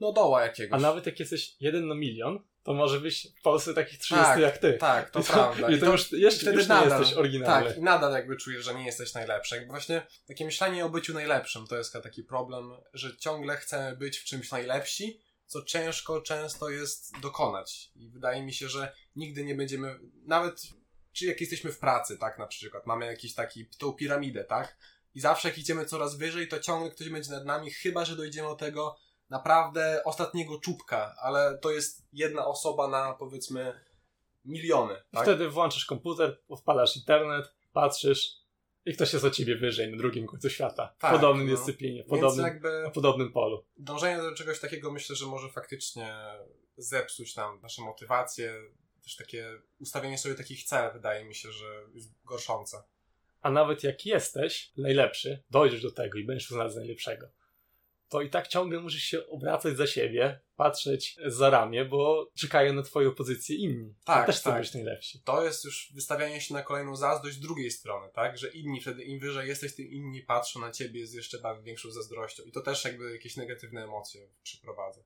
no 0.00 0.12
doła 0.12 0.42
jakiegoś. 0.42 0.78
A 0.78 0.82
nawet 0.82 1.06
jak 1.06 1.20
jesteś 1.20 1.56
jeden 1.60 1.86
na 1.88 1.94
milion, 1.94 2.38
to 2.64 2.74
może 2.74 3.00
być 3.00 3.28
w 3.38 3.42
Polsce 3.42 3.74
takich 3.74 3.98
30 3.98 4.24
Tak, 4.24 4.40
jak 4.40 4.58
ty. 4.58 4.72
Tak, 4.72 5.10
to 5.10 5.20
I 5.20 5.24
prawda. 5.24 5.70
I 5.70 5.80
to 5.80 5.92
już, 5.92 6.12
jeszcze, 6.12 6.52
już 6.52 6.62
nie 6.62 6.68
nadal- 6.68 7.00
jesteś 7.00 7.16
oryginalny. 7.16 7.68
Tak, 7.68 7.78
i 7.78 7.82
nadal 7.82 8.12
jakby 8.12 8.36
czujesz, 8.36 8.64
że 8.64 8.74
nie 8.74 8.86
jesteś 8.86 9.14
najlepszy. 9.14 9.54
Jakby 9.54 9.70
właśnie 9.70 10.06
takie 10.26 10.44
myślenie 10.44 10.84
o 10.84 10.88
byciu 10.88 11.14
najlepszym 11.14 11.66
to 11.66 11.76
jest 11.76 11.92
taki 11.92 12.22
problem, 12.22 12.70
że 12.92 13.16
ciągle 13.16 13.56
chcemy 13.56 13.96
być 13.96 14.18
w 14.18 14.24
czymś 14.24 14.50
najlepsi, 14.50 15.20
co 15.46 15.62
ciężko 15.62 16.20
często 16.20 16.70
jest 16.70 17.20
dokonać. 17.20 17.90
I 17.96 18.08
wydaje 18.08 18.42
mi 18.42 18.52
się, 18.52 18.68
że 18.68 18.92
nigdy 19.16 19.44
nie 19.44 19.54
będziemy, 19.54 19.98
nawet 20.26 20.60
czy 21.12 21.26
jak 21.26 21.40
jesteśmy 21.40 21.72
w 21.72 21.78
pracy, 21.78 22.18
tak 22.18 22.38
na 22.38 22.46
przykład, 22.46 22.86
mamy 22.86 23.06
jakiś 23.06 23.34
taki, 23.34 23.66
tą 23.78 23.92
piramidę, 23.92 24.44
tak? 24.44 24.76
I 25.14 25.20
zawsze 25.20 25.48
jak 25.48 25.58
idziemy 25.58 25.86
coraz 25.86 26.16
wyżej, 26.16 26.48
to 26.48 26.60
ciągle 26.60 26.90
ktoś 26.90 27.08
będzie 27.08 27.30
nad 27.30 27.44
nami, 27.44 27.70
chyba 27.70 28.04
że 28.04 28.16
dojdziemy 28.16 28.48
do 28.48 28.56
tego 28.56 28.96
naprawdę 29.34 30.02
ostatniego 30.04 30.58
czubka, 30.60 31.14
ale 31.22 31.58
to 31.58 31.70
jest 31.70 32.06
jedna 32.12 32.46
osoba 32.46 32.88
na 32.88 33.14
powiedzmy 33.14 33.80
miliony. 34.44 34.94
Tak? 35.10 35.22
Wtedy 35.22 35.48
włączasz 35.48 35.84
komputer, 35.84 36.38
wpalasz 36.58 36.96
internet, 36.96 37.54
patrzysz 37.72 38.30
i 38.84 38.94
ktoś 38.94 39.12
jest 39.12 39.24
o 39.24 39.30
ciebie 39.30 39.56
wyżej 39.56 39.90
na 39.90 39.96
drugim 39.96 40.26
końcu 40.26 40.50
świata. 40.50 40.94
W 40.98 41.00
Tak, 41.00 41.12
podobnej 41.12 41.46
no. 41.46 41.56
dyscyplinie, 41.56 42.04
w 42.04 42.06
podobnym, 42.06 42.46
jakby 42.46 42.82
na 42.82 42.90
podobnym 42.90 43.32
polu. 43.32 43.64
dążenie 43.76 44.22
do 44.22 44.34
czegoś 44.34 44.60
takiego 44.60 44.92
myślę, 44.92 45.16
że 45.16 45.26
może 45.26 45.48
faktycznie 45.48 46.16
zepsuć 46.76 47.36
nam 47.36 47.60
nasze 47.60 47.82
motywacje, 47.82 48.54
też 49.02 49.16
takie 49.16 49.48
ustawienie 49.80 50.18
sobie 50.18 50.34
takich 50.34 50.64
celów 50.64 50.92
wydaje 50.92 51.24
mi 51.24 51.34
się, 51.34 51.52
że 51.52 51.66
jest 51.94 52.12
gorszące. 52.24 52.82
A 53.42 53.50
nawet 53.50 53.84
jak 53.84 54.06
jesteś 54.06 54.72
najlepszy, 54.76 55.42
dojdziesz 55.50 55.82
do 55.82 55.90
tego 55.90 56.18
i 56.18 56.24
będziesz 56.24 56.50
uznany 56.50 56.70
za 56.70 56.80
najlepszego, 56.80 57.28
to 58.14 58.22
i 58.22 58.30
tak 58.30 58.48
ciągle 58.48 58.80
musisz 58.80 59.02
się 59.02 59.26
obracać 59.26 59.76
za 59.76 59.86
siebie, 59.86 60.40
patrzeć 60.56 61.16
za 61.26 61.50
ramię, 61.50 61.84
bo 61.84 62.30
czekają 62.38 62.72
na 62.72 62.82
twoją 62.82 63.14
pozycję 63.14 63.56
inni. 63.56 63.94
Tak, 64.04 64.26
To 64.26 64.32
też 64.32 64.42
tak. 64.42 64.60
być 64.62 64.74
najlepsi. 64.74 65.22
To 65.24 65.44
jest 65.44 65.64
już 65.64 65.92
wystawianie 65.94 66.40
się 66.40 66.54
na 66.54 66.62
kolejną 66.62 66.96
zazdrość 66.96 67.36
z 67.36 67.40
drugiej 67.40 67.70
strony, 67.70 68.08
tak? 68.14 68.38
Że 68.38 68.48
inni 68.50 68.80
wtedy, 68.80 69.04
im 69.04 69.20
wyżej 69.20 69.48
jesteś, 69.48 69.74
tym 69.74 69.86
inni 69.86 70.22
patrzą 70.22 70.60
na 70.60 70.70
ciebie 70.70 71.06
z 71.06 71.12
jeszcze 71.12 71.38
tam 71.38 71.62
większą 71.62 71.90
zazdrością. 71.90 72.42
I 72.42 72.52
to 72.52 72.60
też 72.60 72.84
jakby 72.84 73.12
jakieś 73.12 73.36
negatywne 73.36 73.84
emocje 73.84 74.28
przyprowadza. 74.42 75.00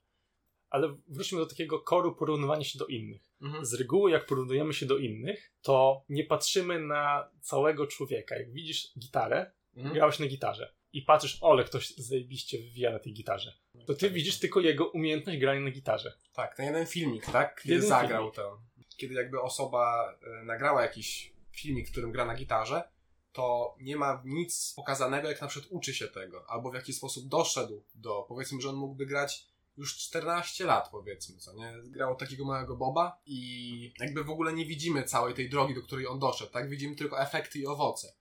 Ale 0.70 0.96
wróćmy 1.06 1.38
do 1.38 1.46
takiego 1.46 1.80
koru 1.80 2.14
porównywania 2.14 2.64
się 2.64 2.78
do 2.78 2.86
innych. 2.86 3.22
Mhm. 3.42 3.66
Z 3.66 3.74
reguły, 3.74 4.10
jak 4.10 4.26
porównujemy 4.26 4.74
się 4.74 4.86
do 4.86 4.96
innych, 4.98 5.52
to 5.62 6.04
nie 6.08 6.24
patrzymy 6.24 6.80
na 6.80 7.30
całego 7.40 7.86
człowieka. 7.86 8.36
Jak 8.36 8.52
widzisz 8.52 8.88
gitarę, 8.98 9.52
Mhm. 9.76 9.94
grałeś 9.94 10.18
na 10.18 10.26
gitarze 10.26 10.74
i 10.92 11.02
patrzysz, 11.02 11.38
ole, 11.40 11.64
ktoś 11.64 11.94
zajebiście 11.96 12.58
wywija 12.58 12.92
na 12.92 12.98
tej 12.98 13.12
gitarze, 13.12 13.52
to 13.86 13.94
ty 13.94 14.10
widzisz 14.10 14.38
tylko 14.38 14.60
jego 14.60 14.88
umiejętność 14.90 15.38
grania 15.38 15.60
na 15.60 15.70
gitarze. 15.70 16.12
Tak, 16.32 16.56
ten 16.56 16.66
jeden 16.66 16.86
filmik, 16.86 17.26
tak? 17.26 17.60
Kiedy 17.62 17.74
Jeden 17.74 17.88
zagrał 17.88 18.20
filmik. 18.22 18.34
to. 18.34 18.60
Kiedy 18.96 19.14
jakby 19.14 19.40
osoba 19.40 20.14
e, 20.40 20.44
nagrała 20.44 20.82
jakiś 20.82 21.32
filmik, 21.50 21.88
w 21.88 21.92
którym 21.92 22.12
gra 22.12 22.24
na 22.24 22.34
gitarze, 22.34 22.88
to 23.32 23.76
nie 23.80 23.96
ma 23.96 24.22
nic 24.24 24.72
pokazanego, 24.76 25.28
jak 25.28 25.40
na 25.40 25.48
przykład 25.48 25.72
uczy 25.72 25.94
się 25.94 26.08
tego, 26.08 26.44
albo 26.48 26.70
w 26.70 26.74
jaki 26.74 26.92
sposób 26.92 27.28
doszedł 27.28 27.84
do, 27.94 28.24
powiedzmy, 28.28 28.60
że 28.60 28.68
on 28.68 28.76
mógłby 28.76 29.06
grać 29.06 29.46
już 29.76 29.96
14 29.96 30.64
lat, 30.64 30.88
powiedzmy, 30.90 31.36
co 31.38 31.54
nie? 31.54 31.72
Grał 31.84 32.16
takiego 32.16 32.44
małego 32.44 32.76
Boba 32.76 33.20
i 33.26 33.92
jakby 34.00 34.24
w 34.24 34.30
ogóle 34.30 34.52
nie 34.52 34.66
widzimy 34.66 35.04
całej 35.04 35.34
tej 35.34 35.50
drogi, 35.50 35.74
do 35.74 35.82
której 35.82 36.06
on 36.06 36.18
doszedł, 36.18 36.52
tak? 36.52 36.70
Widzimy 36.70 36.96
tylko 36.96 37.20
efekty 37.20 37.58
i 37.58 37.66
owoce. 37.66 38.12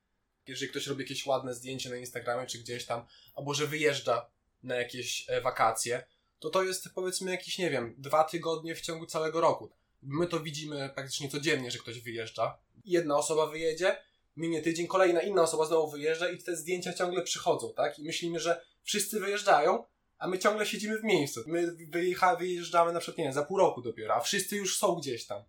Jeżeli 0.48 0.72
ktoś 0.72 0.88
robi 0.88 1.04
jakieś 1.04 1.26
ładne 1.26 1.54
zdjęcie 1.54 1.90
na 1.90 1.96
Instagramie 1.96 2.48
czy 2.48 2.58
gdzieś 2.58 2.86
tam, 2.86 3.06
albo 3.36 3.54
że 3.54 3.68
wyjeżdża 3.68 4.30
na 4.64 4.76
jakieś 4.76 5.26
e, 5.30 5.42
wakacje, 5.42 6.04
to 6.40 6.50
to 6.50 6.64
jest 6.64 6.90
powiedzmy 6.96 7.32
jakieś, 7.32 7.58
nie 7.58 7.70
wiem, 7.70 7.96
dwa 7.98 8.24
tygodnie 8.24 8.76
w 8.76 8.82
ciągu 8.82 9.06
całego 9.06 9.42
roku. 9.42 9.72
My 10.02 10.28
to 10.28 10.40
widzimy 10.40 10.90
praktycznie 10.96 11.30
codziennie, 11.30 11.72
że 11.72 11.80
ktoś 11.80 12.00
wyjeżdża. 12.00 12.58
Jedna 12.86 13.18
osoba 13.18 13.48
wyjedzie, 13.48 13.98
minie 14.36 14.62
tydzień, 14.62 14.88
kolejna 14.88 15.22
inna 15.22 15.42
osoba 15.42 15.66
znowu 15.66 15.92
wyjeżdża 15.92 16.30
i 16.30 16.38
te 16.38 16.56
zdjęcia 16.56 16.94
ciągle 16.94 17.22
przychodzą, 17.22 17.74
tak? 17.74 18.00
I 18.00 18.04
myślimy, 18.04 18.40
że 18.40 18.66
wszyscy 18.84 19.20
wyjeżdżają, 19.20 19.84
a 20.18 20.28
my 20.28 20.40
ciągle 20.40 20.66
siedzimy 20.66 21.00
w 21.00 21.04
miejscu. 21.04 21.44
My 21.48 21.76
wyjecha, 21.90 22.36
wyjeżdżamy 22.36 22.94
na 22.94 23.00
przykład, 23.00 23.18
nie 23.18 23.24
wiem, 23.24 23.34
za 23.34 23.44
pół 23.44 23.58
roku 23.58 23.82
dopiero, 23.82 24.16
a 24.16 24.20
wszyscy 24.20 24.56
już 24.56 24.78
są 24.78 24.96
gdzieś 24.96 25.26
tam. 25.26 25.44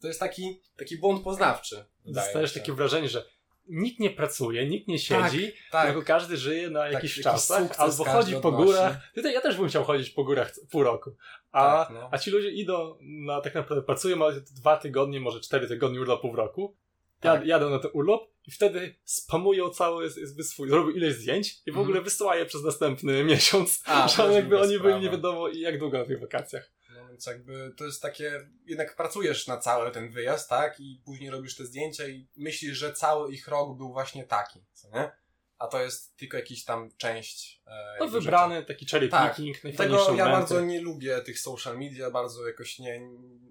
To 0.00 0.08
jest 0.08 0.20
taki, 0.20 0.60
taki 0.76 0.98
błąd 0.98 1.24
poznawczy. 1.24 1.84
Dostajesz 2.04 2.52
takie 2.52 2.72
wrażenie, 2.72 3.08
że 3.08 3.24
nikt 3.68 4.00
nie 4.00 4.10
pracuje, 4.10 4.66
nikt 4.68 4.88
nie 4.88 4.98
siedzi, 4.98 5.52
tak. 5.70 5.86
tylko 5.86 6.02
każdy 6.02 6.36
żyje 6.36 6.70
na 6.70 6.88
jakichś 6.88 7.16
jakiś 7.16 7.24
czasach, 7.24 7.62
sukces 7.62 7.80
albo 7.80 8.04
chodzi 8.04 8.36
po 8.36 8.52
górach. 8.52 8.96
Tutaj 9.14 9.32
ja 9.34 9.40
też 9.40 9.56
bym 9.56 9.68
chciał 9.68 9.84
chodzić 9.84 10.10
po 10.10 10.24
górach 10.24 10.52
pół 10.70 10.82
roku. 10.82 11.10
A, 11.52 11.84
Tak, 11.84 11.94
no. 11.94 12.08
a 12.12 12.18
ci 12.18 12.30
ludzie 12.30 12.50
idą 12.50 12.98
na 13.00 13.40
tak 13.40 13.54
naprawdę 13.54 13.82
pracują 13.82 14.24
ale 14.24 14.40
dwa 14.40 14.76
tygodnie, 14.76 15.20
może 15.20 15.40
cztery 15.40 15.68
tygodnie 15.68 16.00
urlopu 16.00 16.32
w 16.32 16.34
roku. 16.34 16.76
Jad, 17.24 17.38
Tak. 17.38 17.46
Jadą 17.46 17.70
na 17.70 17.78
ten 17.78 17.90
urlop 17.94 18.30
i 18.46 18.50
wtedy 18.50 18.94
spamują 19.04 19.70
cały 19.70 20.10
swój, 20.42 20.68
robią 20.70 20.90
ileś 20.90 21.14
zdjęć 21.14 21.52
i 21.52 21.54
w 21.64 21.68
Mhm. 21.68 21.84
ogóle 21.86 22.00
wysyła 22.00 22.36
je 22.36 22.46
przez 22.46 22.62
następny 22.62 23.24
miesiąc. 23.24 23.82
A, 23.86 24.08
że 24.16 24.32
jakby 24.32 24.60
oni 24.60 24.78
byli 24.78 25.00
nie 25.00 25.10
wiadomo 25.10 25.48
jak 25.48 25.78
długo 25.78 25.98
na 25.98 26.04
tych 26.04 26.20
wakacjach. 26.20 26.70
Więc 27.14 27.26
jakby 27.26 27.74
to 27.76 27.84
jest 27.84 28.02
takie, 28.02 28.48
jednak 28.66 28.96
pracujesz 28.96 29.46
na 29.46 29.56
cały 29.56 29.90
ten 29.90 30.10
wyjazd, 30.10 30.48
tak? 30.48 30.80
I 30.80 31.00
później 31.04 31.30
robisz 31.30 31.56
te 31.56 31.66
zdjęcia 31.66 32.08
i 32.08 32.28
myślisz, 32.36 32.78
że 32.78 32.92
cały 32.92 33.32
ich 33.32 33.48
rok 33.48 33.76
był 33.76 33.92
właśnie 33.92 34.24
taki, 34.24 34.64
co 34.72 34.90
nie? 34.90 35.10
A 35.58 35.66
to 35.66 35.82
jest 35.82 36.16
tylko 36.16 36.36
jakiś 36.36 36.64
tam 36.64 36.90
część. 36.96 37.62
E, 37.66 37.96
No 38.00 38.08
wybrany 38.08 38.64
taki 38.64 38.86
cherry 38.86 39.08
Tak. 39.08 39.36
picking, 39.36 39.56
rzeczy. 39.56 39.76
Tego 39.76 39.94
ja 39.94 40.00
momenty. 40.08 40.24
bardzo 40.24 40.60
nie 40.60 40.80
lubię 40.80 41.20
tych 41.20 41.40
social 41.40 41.78
media, 41.78 42.10
bardzo 42.10 42.46
jakoś 42.46 42.78
nie. 42.78 43.00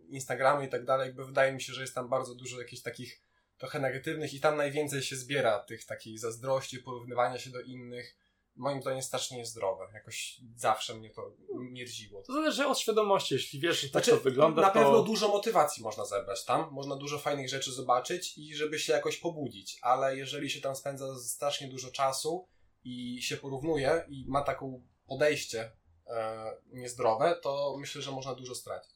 Instagramy 0.09 0.65
i 0.65 0.69
tak 0.69 0.85
dalej, 0.85 1.05
jakby 1.07 1.25
wydaje 1.25 1.51
mi 1.53 1.61
się, 1.61 1.73
że 1.73 1.81
jest 1.81 1.95
tam 1.95 2.09
bardzo 2.09 2.35
dużo 2.35 2.59
jakichś 2.59 2.81
takich 2.81 3.21
trochę 3.57 3.79
negatywnych 3.79 4.33
i 4.33 4.39
tam 4.39 4.57
najwięcej 4.57 5.01
się 5.01 5.15
zbiera 5.15 5.59
tych 5.59 5.85
takiej 5.85 6.17
zazdrości, 6.17 6.79
porównywania 6.79 7.39
się 7.39 7.49
do 7.49 7.61
innych. 7.61 8.15
Moim 8.55 8.81
zdaniem 8.81 9.01
strasznie 9.01 9.37
niezdrowe. 9.37 9.87
Jakoś 9.93 10.41
zawsze 10.55 10.93
mnie 10.93 11.09
to 11.09 11.31
mierziło. 11.53 12.21
To 12.21 12.33
zależy 12.33 12.67
od 12.67 12.79
świadomości, 12.79 13.33
jeśli 13.33 13.59
wiesz, 13.59 13.81
że 13.81 13.89
tak 13.89 14.03
Znaczy, 14.03 14.11
to 14.11 14.23
wygląda, 14.23 14.61
na 14.61 14.67
to... 14.67 14.73
pewno 14.73 15.03
dużo 15.03 15.27
motywacji 15.27 15.83
można 15.83 16.05
zebrać 16.05 16.45
tam, 16.45 16.71
można 16.71 16.95
dużo 16.95 17.19
fajnych 17.19 17.49
rzeczy 17.49 17.71
zobaczyć 17.71 18.37
i 18.37 18.55
żeby 18.55 18.79
się 18.79 18.93
jakoś 18.93 19.17
pobudzić, 19.17 19.77
ale 19.81 20.17
jeżeli 20.17 20.49
się 20.49 20.61
tam 20.61 20.75
spędza 20.75 21.19
strasznie 21.19 21.67
dużo 21.67 21.91
czasu 21.91 22.47
i 22.83 23.21
się 23.21 23.37
porównuje 23.37 24.05
i 24.09 24.25
ma 24.27 24.41
taką 24.41 24.87
podejście 25.07 25.71
e, 26.07 26.57
niezdrowe, 26.65 27.39
to 27.41 27.75
myślę, 27.79 28.01
że 28.01 28.11
można 28.11 28.35
dużo 28.35 28.55
stracić. 28.55 28.93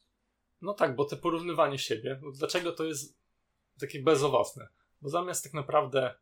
No 0.60 0.74
tak, 0.74 0.96
bo 0.96 1.04
te 1.04 1.16
porównywanie 1.16 1.78
siebie, 1.78 2.20
no 2.22 2.30
dlaczego 2.30 2.72
to 2.72 2.84
jest 2.84 3.18
takie 3.80 4.02
bezowocne? 4.02 4.68
Bo 5.00 5.08
zamiast 5.08 5.44
tak 5.44 5.54
naprawdę 5.54 6.14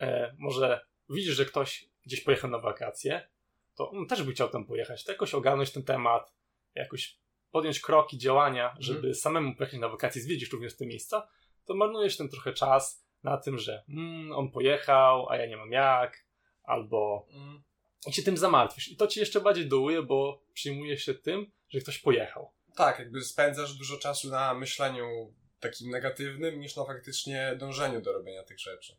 e, 0.00 0.34
może 0.38 0.80
widzisz, 1.10 1.34
że 1.34 1.44
ktoś 1.44 1.90
gdzieś 2.08 2.20
pojechał 2.20 2.50
na 2.50 2.58
wakacje, 2.58 3.28
to 3.74 3.90
on 3.90 4.06
też 4.06 4.22
by 4.22 4.32
chciał 4.32 4.48
tam 4.48 4.64
pojechać, 4.64 5.04
to 5.04 5.12
jakoś 5.12 5.34
ogarnąć 5.34 5.70
ten 5.70 5.82
temat, 5.82 6.34
jakoś 6.74 7.18
podjąć 7.50 7.80
kroki, 7.80 8.18
działania, 8.18 8.76
żeby 8.78 9.14
samemu 9.14 9.54
pojechać 9.54 9.80
na 9.80 9.88
wakacje, 9.88 10.22
zwiedzić 10.22 10.52
również 10.52 10.76
te 10.76 10.86
miejsca, 10.86 11.28
to 11.64 11.74
marnujesz 11.74 12.16
ten 12.16 12.28
trochę 12.28 12.52
czas 12.52 13.04
na 13.22 13.36
tym, 13.36 13.58
że 13.58 13.84
mm, 13.88 14.32
on 14.32 14.50
pojechał, 14.50 15.28
a 15.28 15.36
ja 15.36 15.46
nie 15.46 15.56
mam 15.56 15.72
jak, 15.72 16.24
albo 16.62 17.28
Mm. 17.30 17.62
i 18.06 18.12
się 18.12 18.22
tym 18.22 18.36
zamartwisz. 18.36 18.88
I 18.88 18.96
to 18.96 19.06
cię 19.06 19.20
jeszcze 19.20 19.40
bardziej 19.40 19.68
dołuje, 19.68 20.02
bo 20.02 20.42
przyjmujesz 20.52 21.02
się 21.02 21.14
tym, 21.14 21.50
że 21.68 21.80
ktoś 21.80 21.98
pojechał. 21.98 22.50
Tak, 22.76 22.98
jakby 22.98 23.22
spędzasz 23.22 23.74
dużo 23.74 23.98
czasu 23.98 24.30
na 24.30 24.54
myśleniu 24.54 25.34
takim 25.60 25.90
negatywnym, 25.90 26.60
niż 26.60 26.76
na 26.76 26.84
faktycznie 26.84 27.56
dążeniu 27.58 28.00
do 28.00 28.12
robienia 28.12 28.42
tych 28.42 28.60
rzeczy. 28.60 28.96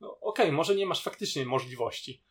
No 0.00 0.20
okej, 0.20 0.52
może 0.52 0.74
nie 0.74 0.86
masz 0.86 1.02
faktycznie 1.02 1.46
możliwości. 1.46 2.22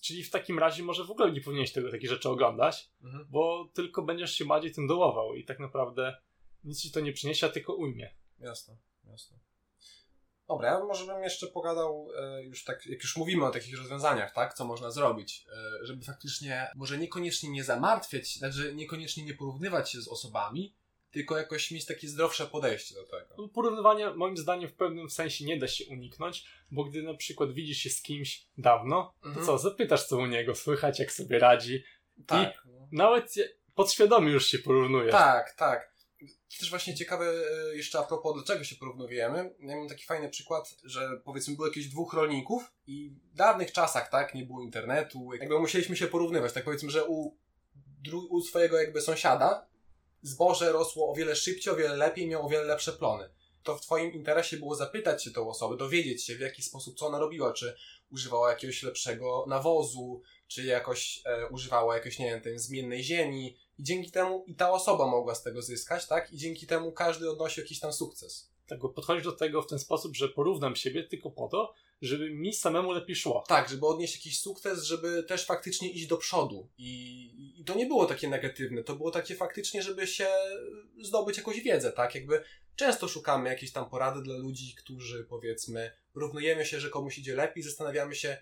Czyli 0.00 0.24
w 0.24 0.30
takim 0.30 0.58
razie 0.58 0.82
może 0.82 1.04
w 1.04 1.10
ogóle 1.10 1.32
nie 1.32 1.40
powinieneś 1.40 1.72
tego 1.72 1.90
takie 1.90 2.08
rzeczy 2.08 2.28
oglądać, 2.28 2.90
Mhm. 3.02 3.26
bo 3.30 3.70
tylko 3.74 4.02
będziesz 4.02 4.34
się 4.34 4.44
bardziej 4.44 4.72
tym 4.72 4.86
dołował 4.86 5.34
i 5.34 5.44
tak 5.44 5.58
naprawdę 5.58 6.16
nic 6.64 6.82
ci 6.82 6.92
to 6.92 7.00
nie 7.00 7.12
przyniesie, 7.12 7.46
a 7.46 7.50
tylko 7.50 7.74
ujmie. 7.74 8.14
Jasne, 8.38 8.76
jasne. 9.04 9.38
Dobra, 10.48 10.68
ja 10.68 10.84
może 10.84 11.06
bym 11.06 11.22
jeszcze 11.22 11.46
pogadał, 11.46 12.08
e, 12.16 12.42
już 12.42 12.64
tak, 12.64 12.86
jak 12.86 13.02
już 13.02 13.16
mówimy 13.16 13.46
o 13.46 13.50
takich 13.50 13.78
rozwiązaniach, 13.78 14.32
tak, 14.32 14.54
co 14.54 14.64
można 14.64 14.90
zrobić, 14.90 15.46
e, 15.82 15.86
żeby 15.86 16.04
faktycznie, 16.04 16.70
może 16.76 16.98
niekoniecznie 16.98 17.50
nie 17.50 17.64
zamartwiać, 17.64 18.34
znaczy 18.34 18.74
niekoniecznie 18.74 19.24
nie 19.24 19.34
porównywać 19.34 19.90
się 19.90 20.00
z 20.00 20.08
osobami, 20.08 20.74
tylko 21.10 21.36
jakoś 21.38 21.70
mieć 21.70 21.86
takie 21.86 22.08
zdrowsze 22.08 22.46
podejście 22.46 22.94
do 22.94 23.04
tego. 23.04 23.34
No, 23.38 23.48
Porównywania 23.48 24.14
moim 24.14 24.36
zdaniem 24.36 24.68
w 24.68 24.74
pewnym 24.74 25.10
sensie 25.10 25.44
nie 25.44 25.58
da 25.58 25.68
się 25.68 25.84
uniknąć, 25.90 26.44
bo 26.70 26.84
gdy 26.84 27.02
na 27.02 27.14
przykład 27.14 27.52
widzisz 27.52 27.78
się 27.78 27.90
z 27.90 28.02
kimś 28.02 28.46
dawno, 28.58 29.14
to 29.22 29.28
Mhm. 29.28 29.46
co, 29.46 29.58
zapytasz 29.58 30.06
co 30.06 30.16
u 30.18 30.26
niego, 30.26 30.54
słychać 30.54 30.98
jak 30.98 31.12
sobie 31.12 31.38
radzi. 31.38 31.84
Tak, 32.26 32.62
no. 32.66 32.88
Nawet 32.92 33.34
podświadomie 33.74 34.32
już 34.32 34.46
się 34.46 34.58
porównujesz. 34.58 35.12
tak, 35.12 35.54
tak. 35.54 35.98
To 36.20 36.58
też 36.60 36.70
właśnie 36.70 36.94
ciekawe 36.94 37.26
e, 37.72 37.76
jeszcze 37.76 37.98
a 37.98 38.02
propos, 38.02 38.34
dlaczego 38.34 38.64
się 38.64 38.76
porównujemy. 38.76 39.54
Ja 39.60 39.76
mam 39.76 39.88
taki 39.88 40.04
fajny 40.04 40.28
przykład, 40.28 40.76
że 40.84 41.20
powiedzmy 41.24 41.54
było 41.56 41.68
jakieś 41.68 41.88
dwóch 41.88 42.14
rolników 42.14 42.72
i 42.86 43.10
w 43.10 43.34
dawnych 43.36 43.72
czasach, 43.72 44.10
tak, 44.10 44.34
nie 44.34 44.44
było 44.44 44.62
internetu, 44.62 45.30
jakby 45.40 45.58
musieliśmy 45.58 45.96
się 45.96 46.06
porównywać, 46.06 46.52
tak 46.52 46.64
powiedzmy, 46.64 46.90
że 46.90 47.04
u, 47.04 47.36
u 48.30 48.40
swojego 48.40 48.80
jakby 48.80 49.00
sąsiada 49.00 49.66
zboże 50.22 50.72
rosło 50.72 51.10
o 51.10 51.14
wiele 51.14 51.36
szybciej, 51.36 51.72
o 51.72 51.76
wiele 51.76 51.96
lepiej, 51.96 52.26
miało 52.26 52.46
o 52.46 52.48
wiele 52.48 52.64
lepsze 52.64 52.92
plony. 52.92 53.30
To 53.62 53.76
w 53.76 53.80
twoim 53.80 54.12
interesie 54.12 54.56
było 54.56 54.74
zapytać 54.74 55.24
się 55.24 55.30
tą 55.30 55.48
osobę, 55.48 55.76
dowiedzieć 55.76 56.24
się 56.24 56.36
w 56.36 56.40
jaki 56.40 56.62
sposób, 56.62 56.98
co 56.98 57.06
ona 57.06 57.18
robiła, 57.18 57.52
czy 57.52 57.76
używała 58.10 58.50
jakiegoś 58.50 58.82
lepszego 58.82 59.44
nawozu, 59.48 60.22
czy 60.46 60.64
jakoś 60.64 61.22
e, 61.24 61.48
używała 61.48 61.94
jakiejś, 61.96 62.18
nie 62.18 62.26
wiem, 62.26 62.40
tej 62.40 62.58
zmiennej 62.58 63.02
ziemi, 63.02 63.56
i 63.78 63.82
dzięki 63.82 64.10
temu 64.10 64.44
i 64.46 64.54
ta 64.54 64.70
osoba 64.70 65.06
mogła 65.06 65.34
z 65.34 65.42
tego 65.42 65.62
zyskać, 65.62 66.06
tak? 66.06 66.32
I 66.32 66.36
dzięki 66.36 66.66
temu 66.66 66.92
każdy 66.92 67.30
odnosił 67.30 67.62
jakiś 67.62 67.80
tam 67.80 67.92
sukces. 67.92 68.50
Tak, 68.68 68.78
podchodzisz 68.94 69.24
do 69.24 69.32
tego 69.32 69.62
w 69.62 69.66
ten 69.66 69.78
sposób, 69.78 70.16
że 70.16 70.28
porównam 70.28 70.76
siebie 70.76 71.04
tylko 71.04 71.30
po 71.30 71.48
to, 71.48 71.74
żeby 72.02 72.30
mi 72.30 72.54
samemu 72.54 72.92
lepiej 72.92 73.16
szło. 73.16 73.44
Tak, 73.48 73.68
żeby 73.68 73.86
odnieść 73.86 74.14
jakiś 74.14 74.40
sukces, 74.40 74.82
żeby 74.84 75.22
też 75.22 75.46
faktycznie 75.46 75.90
iść 75.90 76.06
do 76.06 76.16
przodu. 76.16 76.68
I, 76.78 77.54
I 77.60 77.64
to 77.64 77.74
nie 77.74 77.86
było 77.86 78.06
takie 78.06 78.28
negatywne, 78.28 78.84
to 78.84 78.96
było 78.96 79.10
takie 79.10 79.34
faktycznie, 79.34 79.82
żeby 79.82 80.06
się 80.06 80.28
zdobyć 81.02 81.36
jakąś 81.36 81.60
wiedzę, 81.60 81.92
tak? 81.92 82.14
Jakby 82.14 82.42
często 82.76 83.08
szukamy 83.08 83.48
jakiejś 83.48 83.72
tam 83.72 83.90
porady 83.90 84.22
dla 84.22 84.36
ludzi, 84.36 84.74
którzy 84.78 85.24
powiedzmy, 85.24 85.90
porównujemy 86.12 86.66
się, 86.66 86.80
że 86.80 86.90
komuś 86.90 87.18
idzie 87.18 87.34
lepiej, 87.34 87.62
zastanawiamy 87.62 88.14
się, 88.14 88.36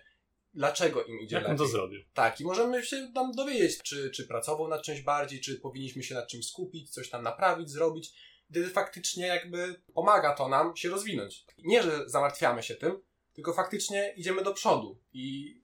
dlaczego 0.53 1.03
im 1.03 1.19
idzie 1.19 1.35
Jak 1.35 1.43
lepiej. 1.43 1.57
to 1.57 1.67
zrobił? 1.67 2.01
Tak, 2.13 2.41
i 2.41 2.43
możemy 2.43 2.85
się 2.85 3.11
tam 3.15 3.31
dowiedzieć, 3.31 3.81
czy, 3.83 4.11
czy 4.11 4.27
pracował 4.27 4.67
nad 4.67 4.81
czymś 4.83 5.01
bardziej, 5.01 5.41
czy 5.41 5.55
powinniśmy 5.59 6.03
się 6.03 6.15
nad 6.15 6.27
czymś 6.27 6.47
skupić, 6.47 6.89
coś 6.89 7.09
tam 7.09 7.23
naprawić, 7.23 7.69
zrobić. 7.69 8.13
Wtedy 8.51 8.69
faktycznie 8.69 9.27
jakby 9.27 9.81
pomaga 9.93 10.33
to 10.35 10.47
nam 10.49 10.75
się 10.75 10.89
rozwinąć. 10.89 11.45
Nie, 11.63 11.83
że 11.83 12.09
zamartwiamy 12.09 12.63
się 12.63 12.75
tym, 12.75 12.99
tylko 13.33 13.53
faktycznie 13.53 14.13
idziemy 14.17 14.43
do 14.43 14.53
przodu 14.53 14.99
i 15.13 15.55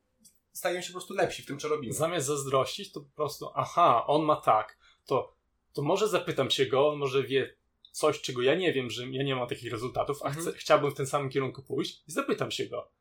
stajemy 0.53 0.83
się 0.83 0.87
po 0.89 0.93
prostu 0.93 1.13
lepsi 1.13 1.43
w 1.43 1.45
tym, 1.45 1.59
co 1.59 1.67
robimy. 1.67 1.93
Zamiast 1.93 2.27
zazdrościć, 2.27 2.91
to 2.91 3.01
po 3.01 3.15
prostu, 3.15 3.49
aha, 3.55 4.03
on 4.07 4.23
ma 4.25 4.35
tak, 4.35 4.77
to, 5.05 5.35
to 5.73 5.81
może 5.81 6.07
zapytam 6.07 6.49
się 6.51 6.65
go, 6.65 6.89
on 6.89 6.97
może 6.99 7.23
wie 7.23 7.55
coś, 7.91 8.21
czego 8.21 8.41
ja 8.41 8.55
nie 8.55 8.73
wiem, 8.73 8.89
że 8.89 9.07
ja 9.07 9.23
nie 9.23 9.35
mam 9.35 9.47
takich 9.47 9.71
rezultatów, 9.71 10.17
a 10.23 10.27
Mhm. 10.27 10.45
chcę, 10.45 10.57
chciałbym 10.57 10.91
w 10.91 10.95
tym 10.95 11.07
samym 11.07 11.29
kierunku 11.29 11.63
pójść 11.63 12.03
i 12.07 12.11
zapytam 12.11 12.51
się 12.51 12.65
go. 12.65 12.91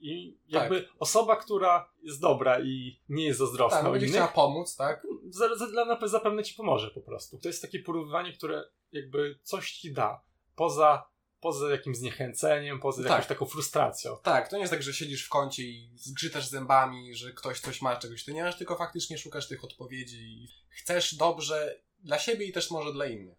I 0.00 0.38
jakby 0.48 0.88
osoba, 0.98 1.36
która 1.36 1.92
jest 2.02 2.20
dobra 2.20 2.60
i 2.60 3.00
nie 3.08 3.24
jest 3.26 3.38
zazdrosna 3.38 3.76
Tak, 3.76 3.84
no 3.84 3.90
o 3.90 3.96
innych, 3.96 4.10
chciała 4.10 4.28
pomóc, 4.28 4.76
tak? 4.76 5.06
za, 5.30 5.56
za, 5.56 5.66
dla- 5.66 6.08
zapewne 6.08 6.42
ci 6.44 6.54
pomoże 6.54 6.90
po 6.90 7.00
prostu. 7.00 7.38
To 7.38 7.48
jest 7.48 7.62
takie 7.62 7.78
porównywanie, 7.82 8.32
które 8.32 8.64
jakby 8.92 9.38
coś 9.42 9.72
ci 9.72 9.92
da. 9.92 10.22
Poza, 10.54 11.10
poza 11.40 11.70
jakimś 11.70 11.96
zniechęceniem, 11.96 12.80
poza 12.80 13.02
Tak. 13.02 13.10
jakąś 13.10 13.26
taką 13.26 13.46
frustracją. 13.46 14.16
Tak, 14.22 14.48
to 14.48 14.56
nie 14.56 14.60
jest 14.60 14.72
tak, 14.72 14.82
że 14.82 14.94
siedzisz 14.94 15.26
w 15.26 15.28
kącie 15.28 15.62
i 15.62 15.90
zgrzytasz 15.96 16.46
zębami, 16.46 17.14
że 17.14 17.32
ktoś 17.32 17.60
coś 17.60 17.82
ma, 17.82 17.96
czegoś 17.96 18.24
ty 18.24 18.34
nie 18.34 18.42
masz, 18.42 18.58
tylko 18.58 18.76
faktycznie 18.76 19.18
szukasz 19.18 19.48
tych 19.48 19.64
odpowiedzi 19.64 20.18
i 20.22 20.48
chcesz 20.68 21.14
dobrze 21.14 21.80
dla 21.98 22.18
siebie 22.18 22.46
i 22.46 22.52
też 22.52 22.70
może 22.70 22.92
dla 22.92 23.06
innych. 23.06 23.38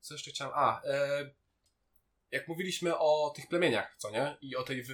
Co 0.00 0.14
jeszcze 0.14 0.30
chciałem? 0.30 0.54
A, 0.56 0.82
e, 0.82 1.30
jak 2.34 2.48
mówiliśmy 2.48 2.98
o 2.98 3.32
tych 3.36 3.48
plemieniach, 3.48 3.94
co 3.98 4.10
nie? 4.10 4.36
I 4.40 4.56
o 4.56 4.62
tej 4.62 4.80
e, 4.80 4.84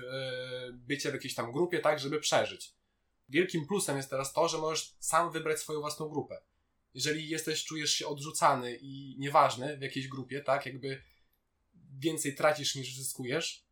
bycie 0.73 1.11
w 1.11 1.15
jakiejś 1.15 1.35
tam 1.35 1.53
grupie, 1.53 1.79
tak, 1.79 2.01
żeby 2.01 2.21
przeżyć. 2.21 2.75
Wielkim 3.29 3.67
plusem 3.67 3.97
jest 3.97 4.11
teraz 4.11 4.33
to, 4.33 4.49
że 4.49 4.59
możesz 4.59 4.95
sam 4.99 5.33
wybrać 5.33 5.59
swoją 5.59 5.81
własną 5.81 6.09
grupę. 6.09 6.41
Jeżeli 6.95 7.29
jesteś, 7.29 7.65
czujesz 7.65 7.91
się 7.91 8.07
odrzucany 8.07 8.79
i 8.81 9.17
nieważny 9.19 9.79
w 9.79 9.83
jakiejś 9.83 10.09
grupie, 10.09 10.41
tak, 10.41 10.67
jakby 10.67 11.03
więcej 11.99 12.35
tracisz 12.35 12.75
niż 12.75 12.97
zyskujesz, 12.97 13.65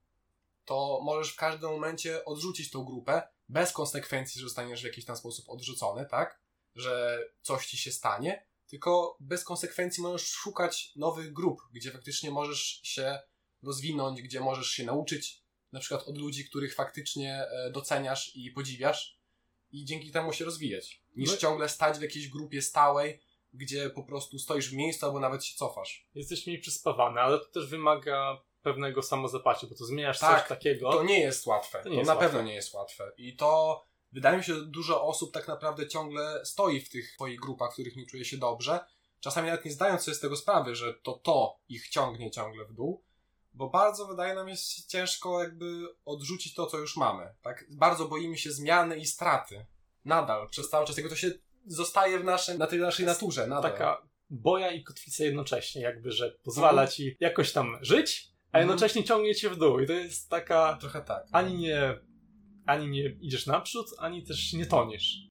to 0.65 1.01
możesz 1.03 1.33
w 1.33 1.37
każdym 1.37 1.71
momencie 1.71 2.25
odrzucić 2.25 2.71
tą 2.71 2.85
grupę 2.85 3.23
bez 3.49 3.73
konsekwencji, 3.73 4.41
że 4.41 4.47
zostaniesz 4.47 4.81
w 4.81 4.85
jakiś 4.85 5.05
tam 5.05 5.17
sposób 5.17 5.49
odrzucony, 5.49 6.07
tak? 6.07 6.41
Że 6.75 7.19
coś 7.43 7.67
ci 7.67 7.79
się 7.79 7.93
stanie, 7.93 8.47
tylko 8.67 9.17
bez 9.21 9.45
konsekwencji 9.45 10.03
możesz 10.03 10.29
szukać 10.29 10.93
nowych 10.97 11.33
grup, 11.33 11.63
gdzie 11.73 11.91
faktycznie 11.91 12.31
możesz 12.31 12.81
się 12.83 13.19
rozwinąć, 13.63 14.23
gdzie 14.23 14.41
możesz 14.41 14.71
się 14.71 14.85
nauczyć 14.85 15.43
na 15.73 15.81
przykład 15.81 16.09
od 16.09 16.19
ludzi, 16.19 16.45
których 16.45 16.75
faktycznie 16.75 17.35
e, 17.51 17.71
doceniasz 17.71 18.37
i 18.37 18.51
podziwiasz 18.51 19.19
i 19.71 19.85
dzięki 19.85 20.11
temu 20.11 20.33
się 20.33 20.45
rozwijać, 20.45 21.03
niż 21.17 21.31
No- 21.31 21.37
ciągle 21.37 21.69
stać 21.69 21.99
w 21.99 22.03
jakiejś 22.03 22.29
grupie 22.29 22.63
stałej, 22.63 23.21
gdzie 23.53 23.91
po 23.91 24.03
prostu 24.03 24.39
stoisz 24.39 24.71
w 24.71 24.75
miejscu 24.75 25.07
albo 25.07 25.21
nawet 25.21 25.45
się 25.45 25.57
cofasz. 25.57 26.09
Jesteś 26.15 26.47
mniej 26.47 26.59
przyspawany, 26.59 27.21
ale 27.21 27.39
to 27.39 27.45
też 27.45 27.67
wymaga 27.67 28.43
pewnego 28.63 29.03
samozaparcia, 29.03 29.67
bo 29.67 29.75
to 29.75 29.85
zmieniasz 29.85 30.19
Tak, 30.19 30.41
coś 30.41 30.49
takiego. 30.49 30.93
To 30.93 31.03
nie 31.03 31.21
jest 31.21 31.47
łatwe. 31.47 31.79
To 31.79 31.85
To, 31.89 31.95
jest 31.95 32.07
na 32.07 32.15
łatwe. 32.15 32.27
pewno 32.29 32.43
nie 32.43 32.55
jest 32.55 32.75
łatwe. 32.75 33.13
I 33.17 33.37
to 33.37 33.83
wydaje 34.13 34.39
mi 34.39 34.45
się, 34.45 34.55
że 34.55 34.67
dużo 34.67 35.03
osób 35.05 35.33
tak 35.35 35.49
naprawdę 35.49 35.89
ciągle 35.89 36.41
stoi 36.47 36.81
w 36.81 36.89
tych 36.89 37.11
swoich 37.13 37.41
grupach, 37.41 37.71
w 37.71 37.73
których 37.73 37.97
nie 37.97 38.07
czuje 38.07 38.25
się 38.25 38.37
dobrze. 38.37 38.81
Czasami 39.21 39.49
nawet 39.49 39.65
nie 39.65 39.73
zdając 39.73 40.03
sobie 40.03 40.15
z 40.15 40.21
tego 40.21 40.37
sprawy, 40.37 40.75
że 40.75 40.95
to 40.95 41.13
to 41.13 41.59
ich 41.69 41.89
ciągnie 41.89 42.31
ciągle 42.31 42.65
w 42.65 42.73
dół. 42.73 43.05
Bo 43.59 43.71
bardzo 43.71 44.07
wydaje 44.07 44.35
nam 44.35 44.57
się 44.57 44.83
ciężko 44.89 45.43
jakby 45.43 45.87
odrzucić 46.05 46.55
to, 46.55 46.67
co 46.67 46.79
już 46.79 46.97
mamy. 46.97 47.35
Tak? 47.43 47.65
Bardzo 47.71 48.09
boimy 48.09 48.39
się 48.39 48.53
zmiany 48.53 48.97
i 48.97 49.07
straty. 49.07 49.67
Nadal, 50.05 50.49
przez 50.49 50.69
cały 50.69 50.87
czas. 50.87 50.95
Tylko 50.97 51.11
to 51.11 51.17
się 51.17 51.31
zostaje 51.67 52.19
w 52.19 52.25
naszym, 52.25 52.59
na 52.59 52.67
tej 52.67 52.79
naszej 52.81 53.07
naturze. 53.07 53.47
Nadal. 53.47 53.73
taka 53.73 54.03
boja 54.31 54.71
i 54.73 54.85
kotwica 54.85 55.25
jednocześnie, 55.25 55.83
jakby, 55.83 56.13
że 56.13 56.31
pozwala 56.31 56.83
Mhm. 56.83 56.89
ci 56.91 57.17
jakoś 57.21 57.53
tam 57.53 57.79
żyć, 57.81 58.33
a 58.53 58.59
Mhm. 58.59 58.69
jednocześnie 58.69 59.05
ciągnie 59.05 59.35
cię 59.35 59.51
w 59.51 59.57
dół. 59.57 59.81
I 59.81 59.87
to 59.87 59.93
jest 59.93 60.31
taka. 60.31 60.77
Trochę 60.81 61.03
tak. 61.03 61.27
Ani 61.33 61.55
nie, 61.59 62.01
ani 62.67 62.89
nie 62.89 63.05
idziesz 63.21 63.47
naprzód, 63.47 63.87
ani 63.99 64.23
też 64.23 64.53
nie 64.53 64.67
toniesz. 64.67 65.29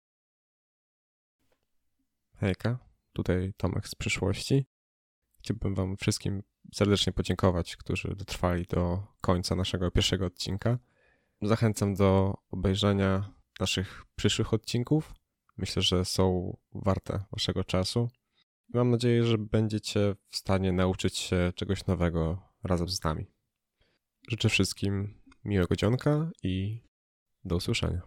Hejka, 2.40 2.80
tutaj 3.14 3.52
Tomek 3.58 3.88
z 3.88 3.96
przyszłości. 3.96 4.66
Chciałbym 5.48 5.76
Wam 5.76 5.98
wszystkim 5.98 6.44
serdecznie 6.74 7.14
podziękować, 7.14 7.76
którzy 7.76 8.16
dotrwali 8.16 8.66
do 8.66 9.04
końca 9.22 9.56
naszego 9.56 9.92
pierwszego 9.92 10.26
odcinka. 10.26 10.80
Zachęcam 11.42 11.96
do 11.96 12.34
obejrzenia 12.50 13.34
naszych 13.60 14.06
przyszłych 14.16 14.54
odcinków. 14.54 15.14
Myślę, 15.58 15.82
że 15.82 16.06
są 16.06 16.58
warte 16.72 17.24
Waszego 17.32 17.64
czasu. 17.64 18.10
Mam 18.74 18.92
nadzieję, 18.92 19.24
że 19.24 19.38
będziecie 19.38 20.16
w 20.30 20.38
stanie 20.38 20.72
nauczyć 20.72 21.18
się 21.18 21.54
czegoś 21.56 21.86
nowego 21.86 22.42
razem 22.64 22.90
z 22.90 23.04
nami. 23.04 23.26
Życzę 24.30 24.50
wszystkim 24.50 25.22
miłego 25.46 25.76
dzionka 25.76 26.32
i 26.44 26.84
do 27.44 27.56
usłyszenia. 27.56 28.02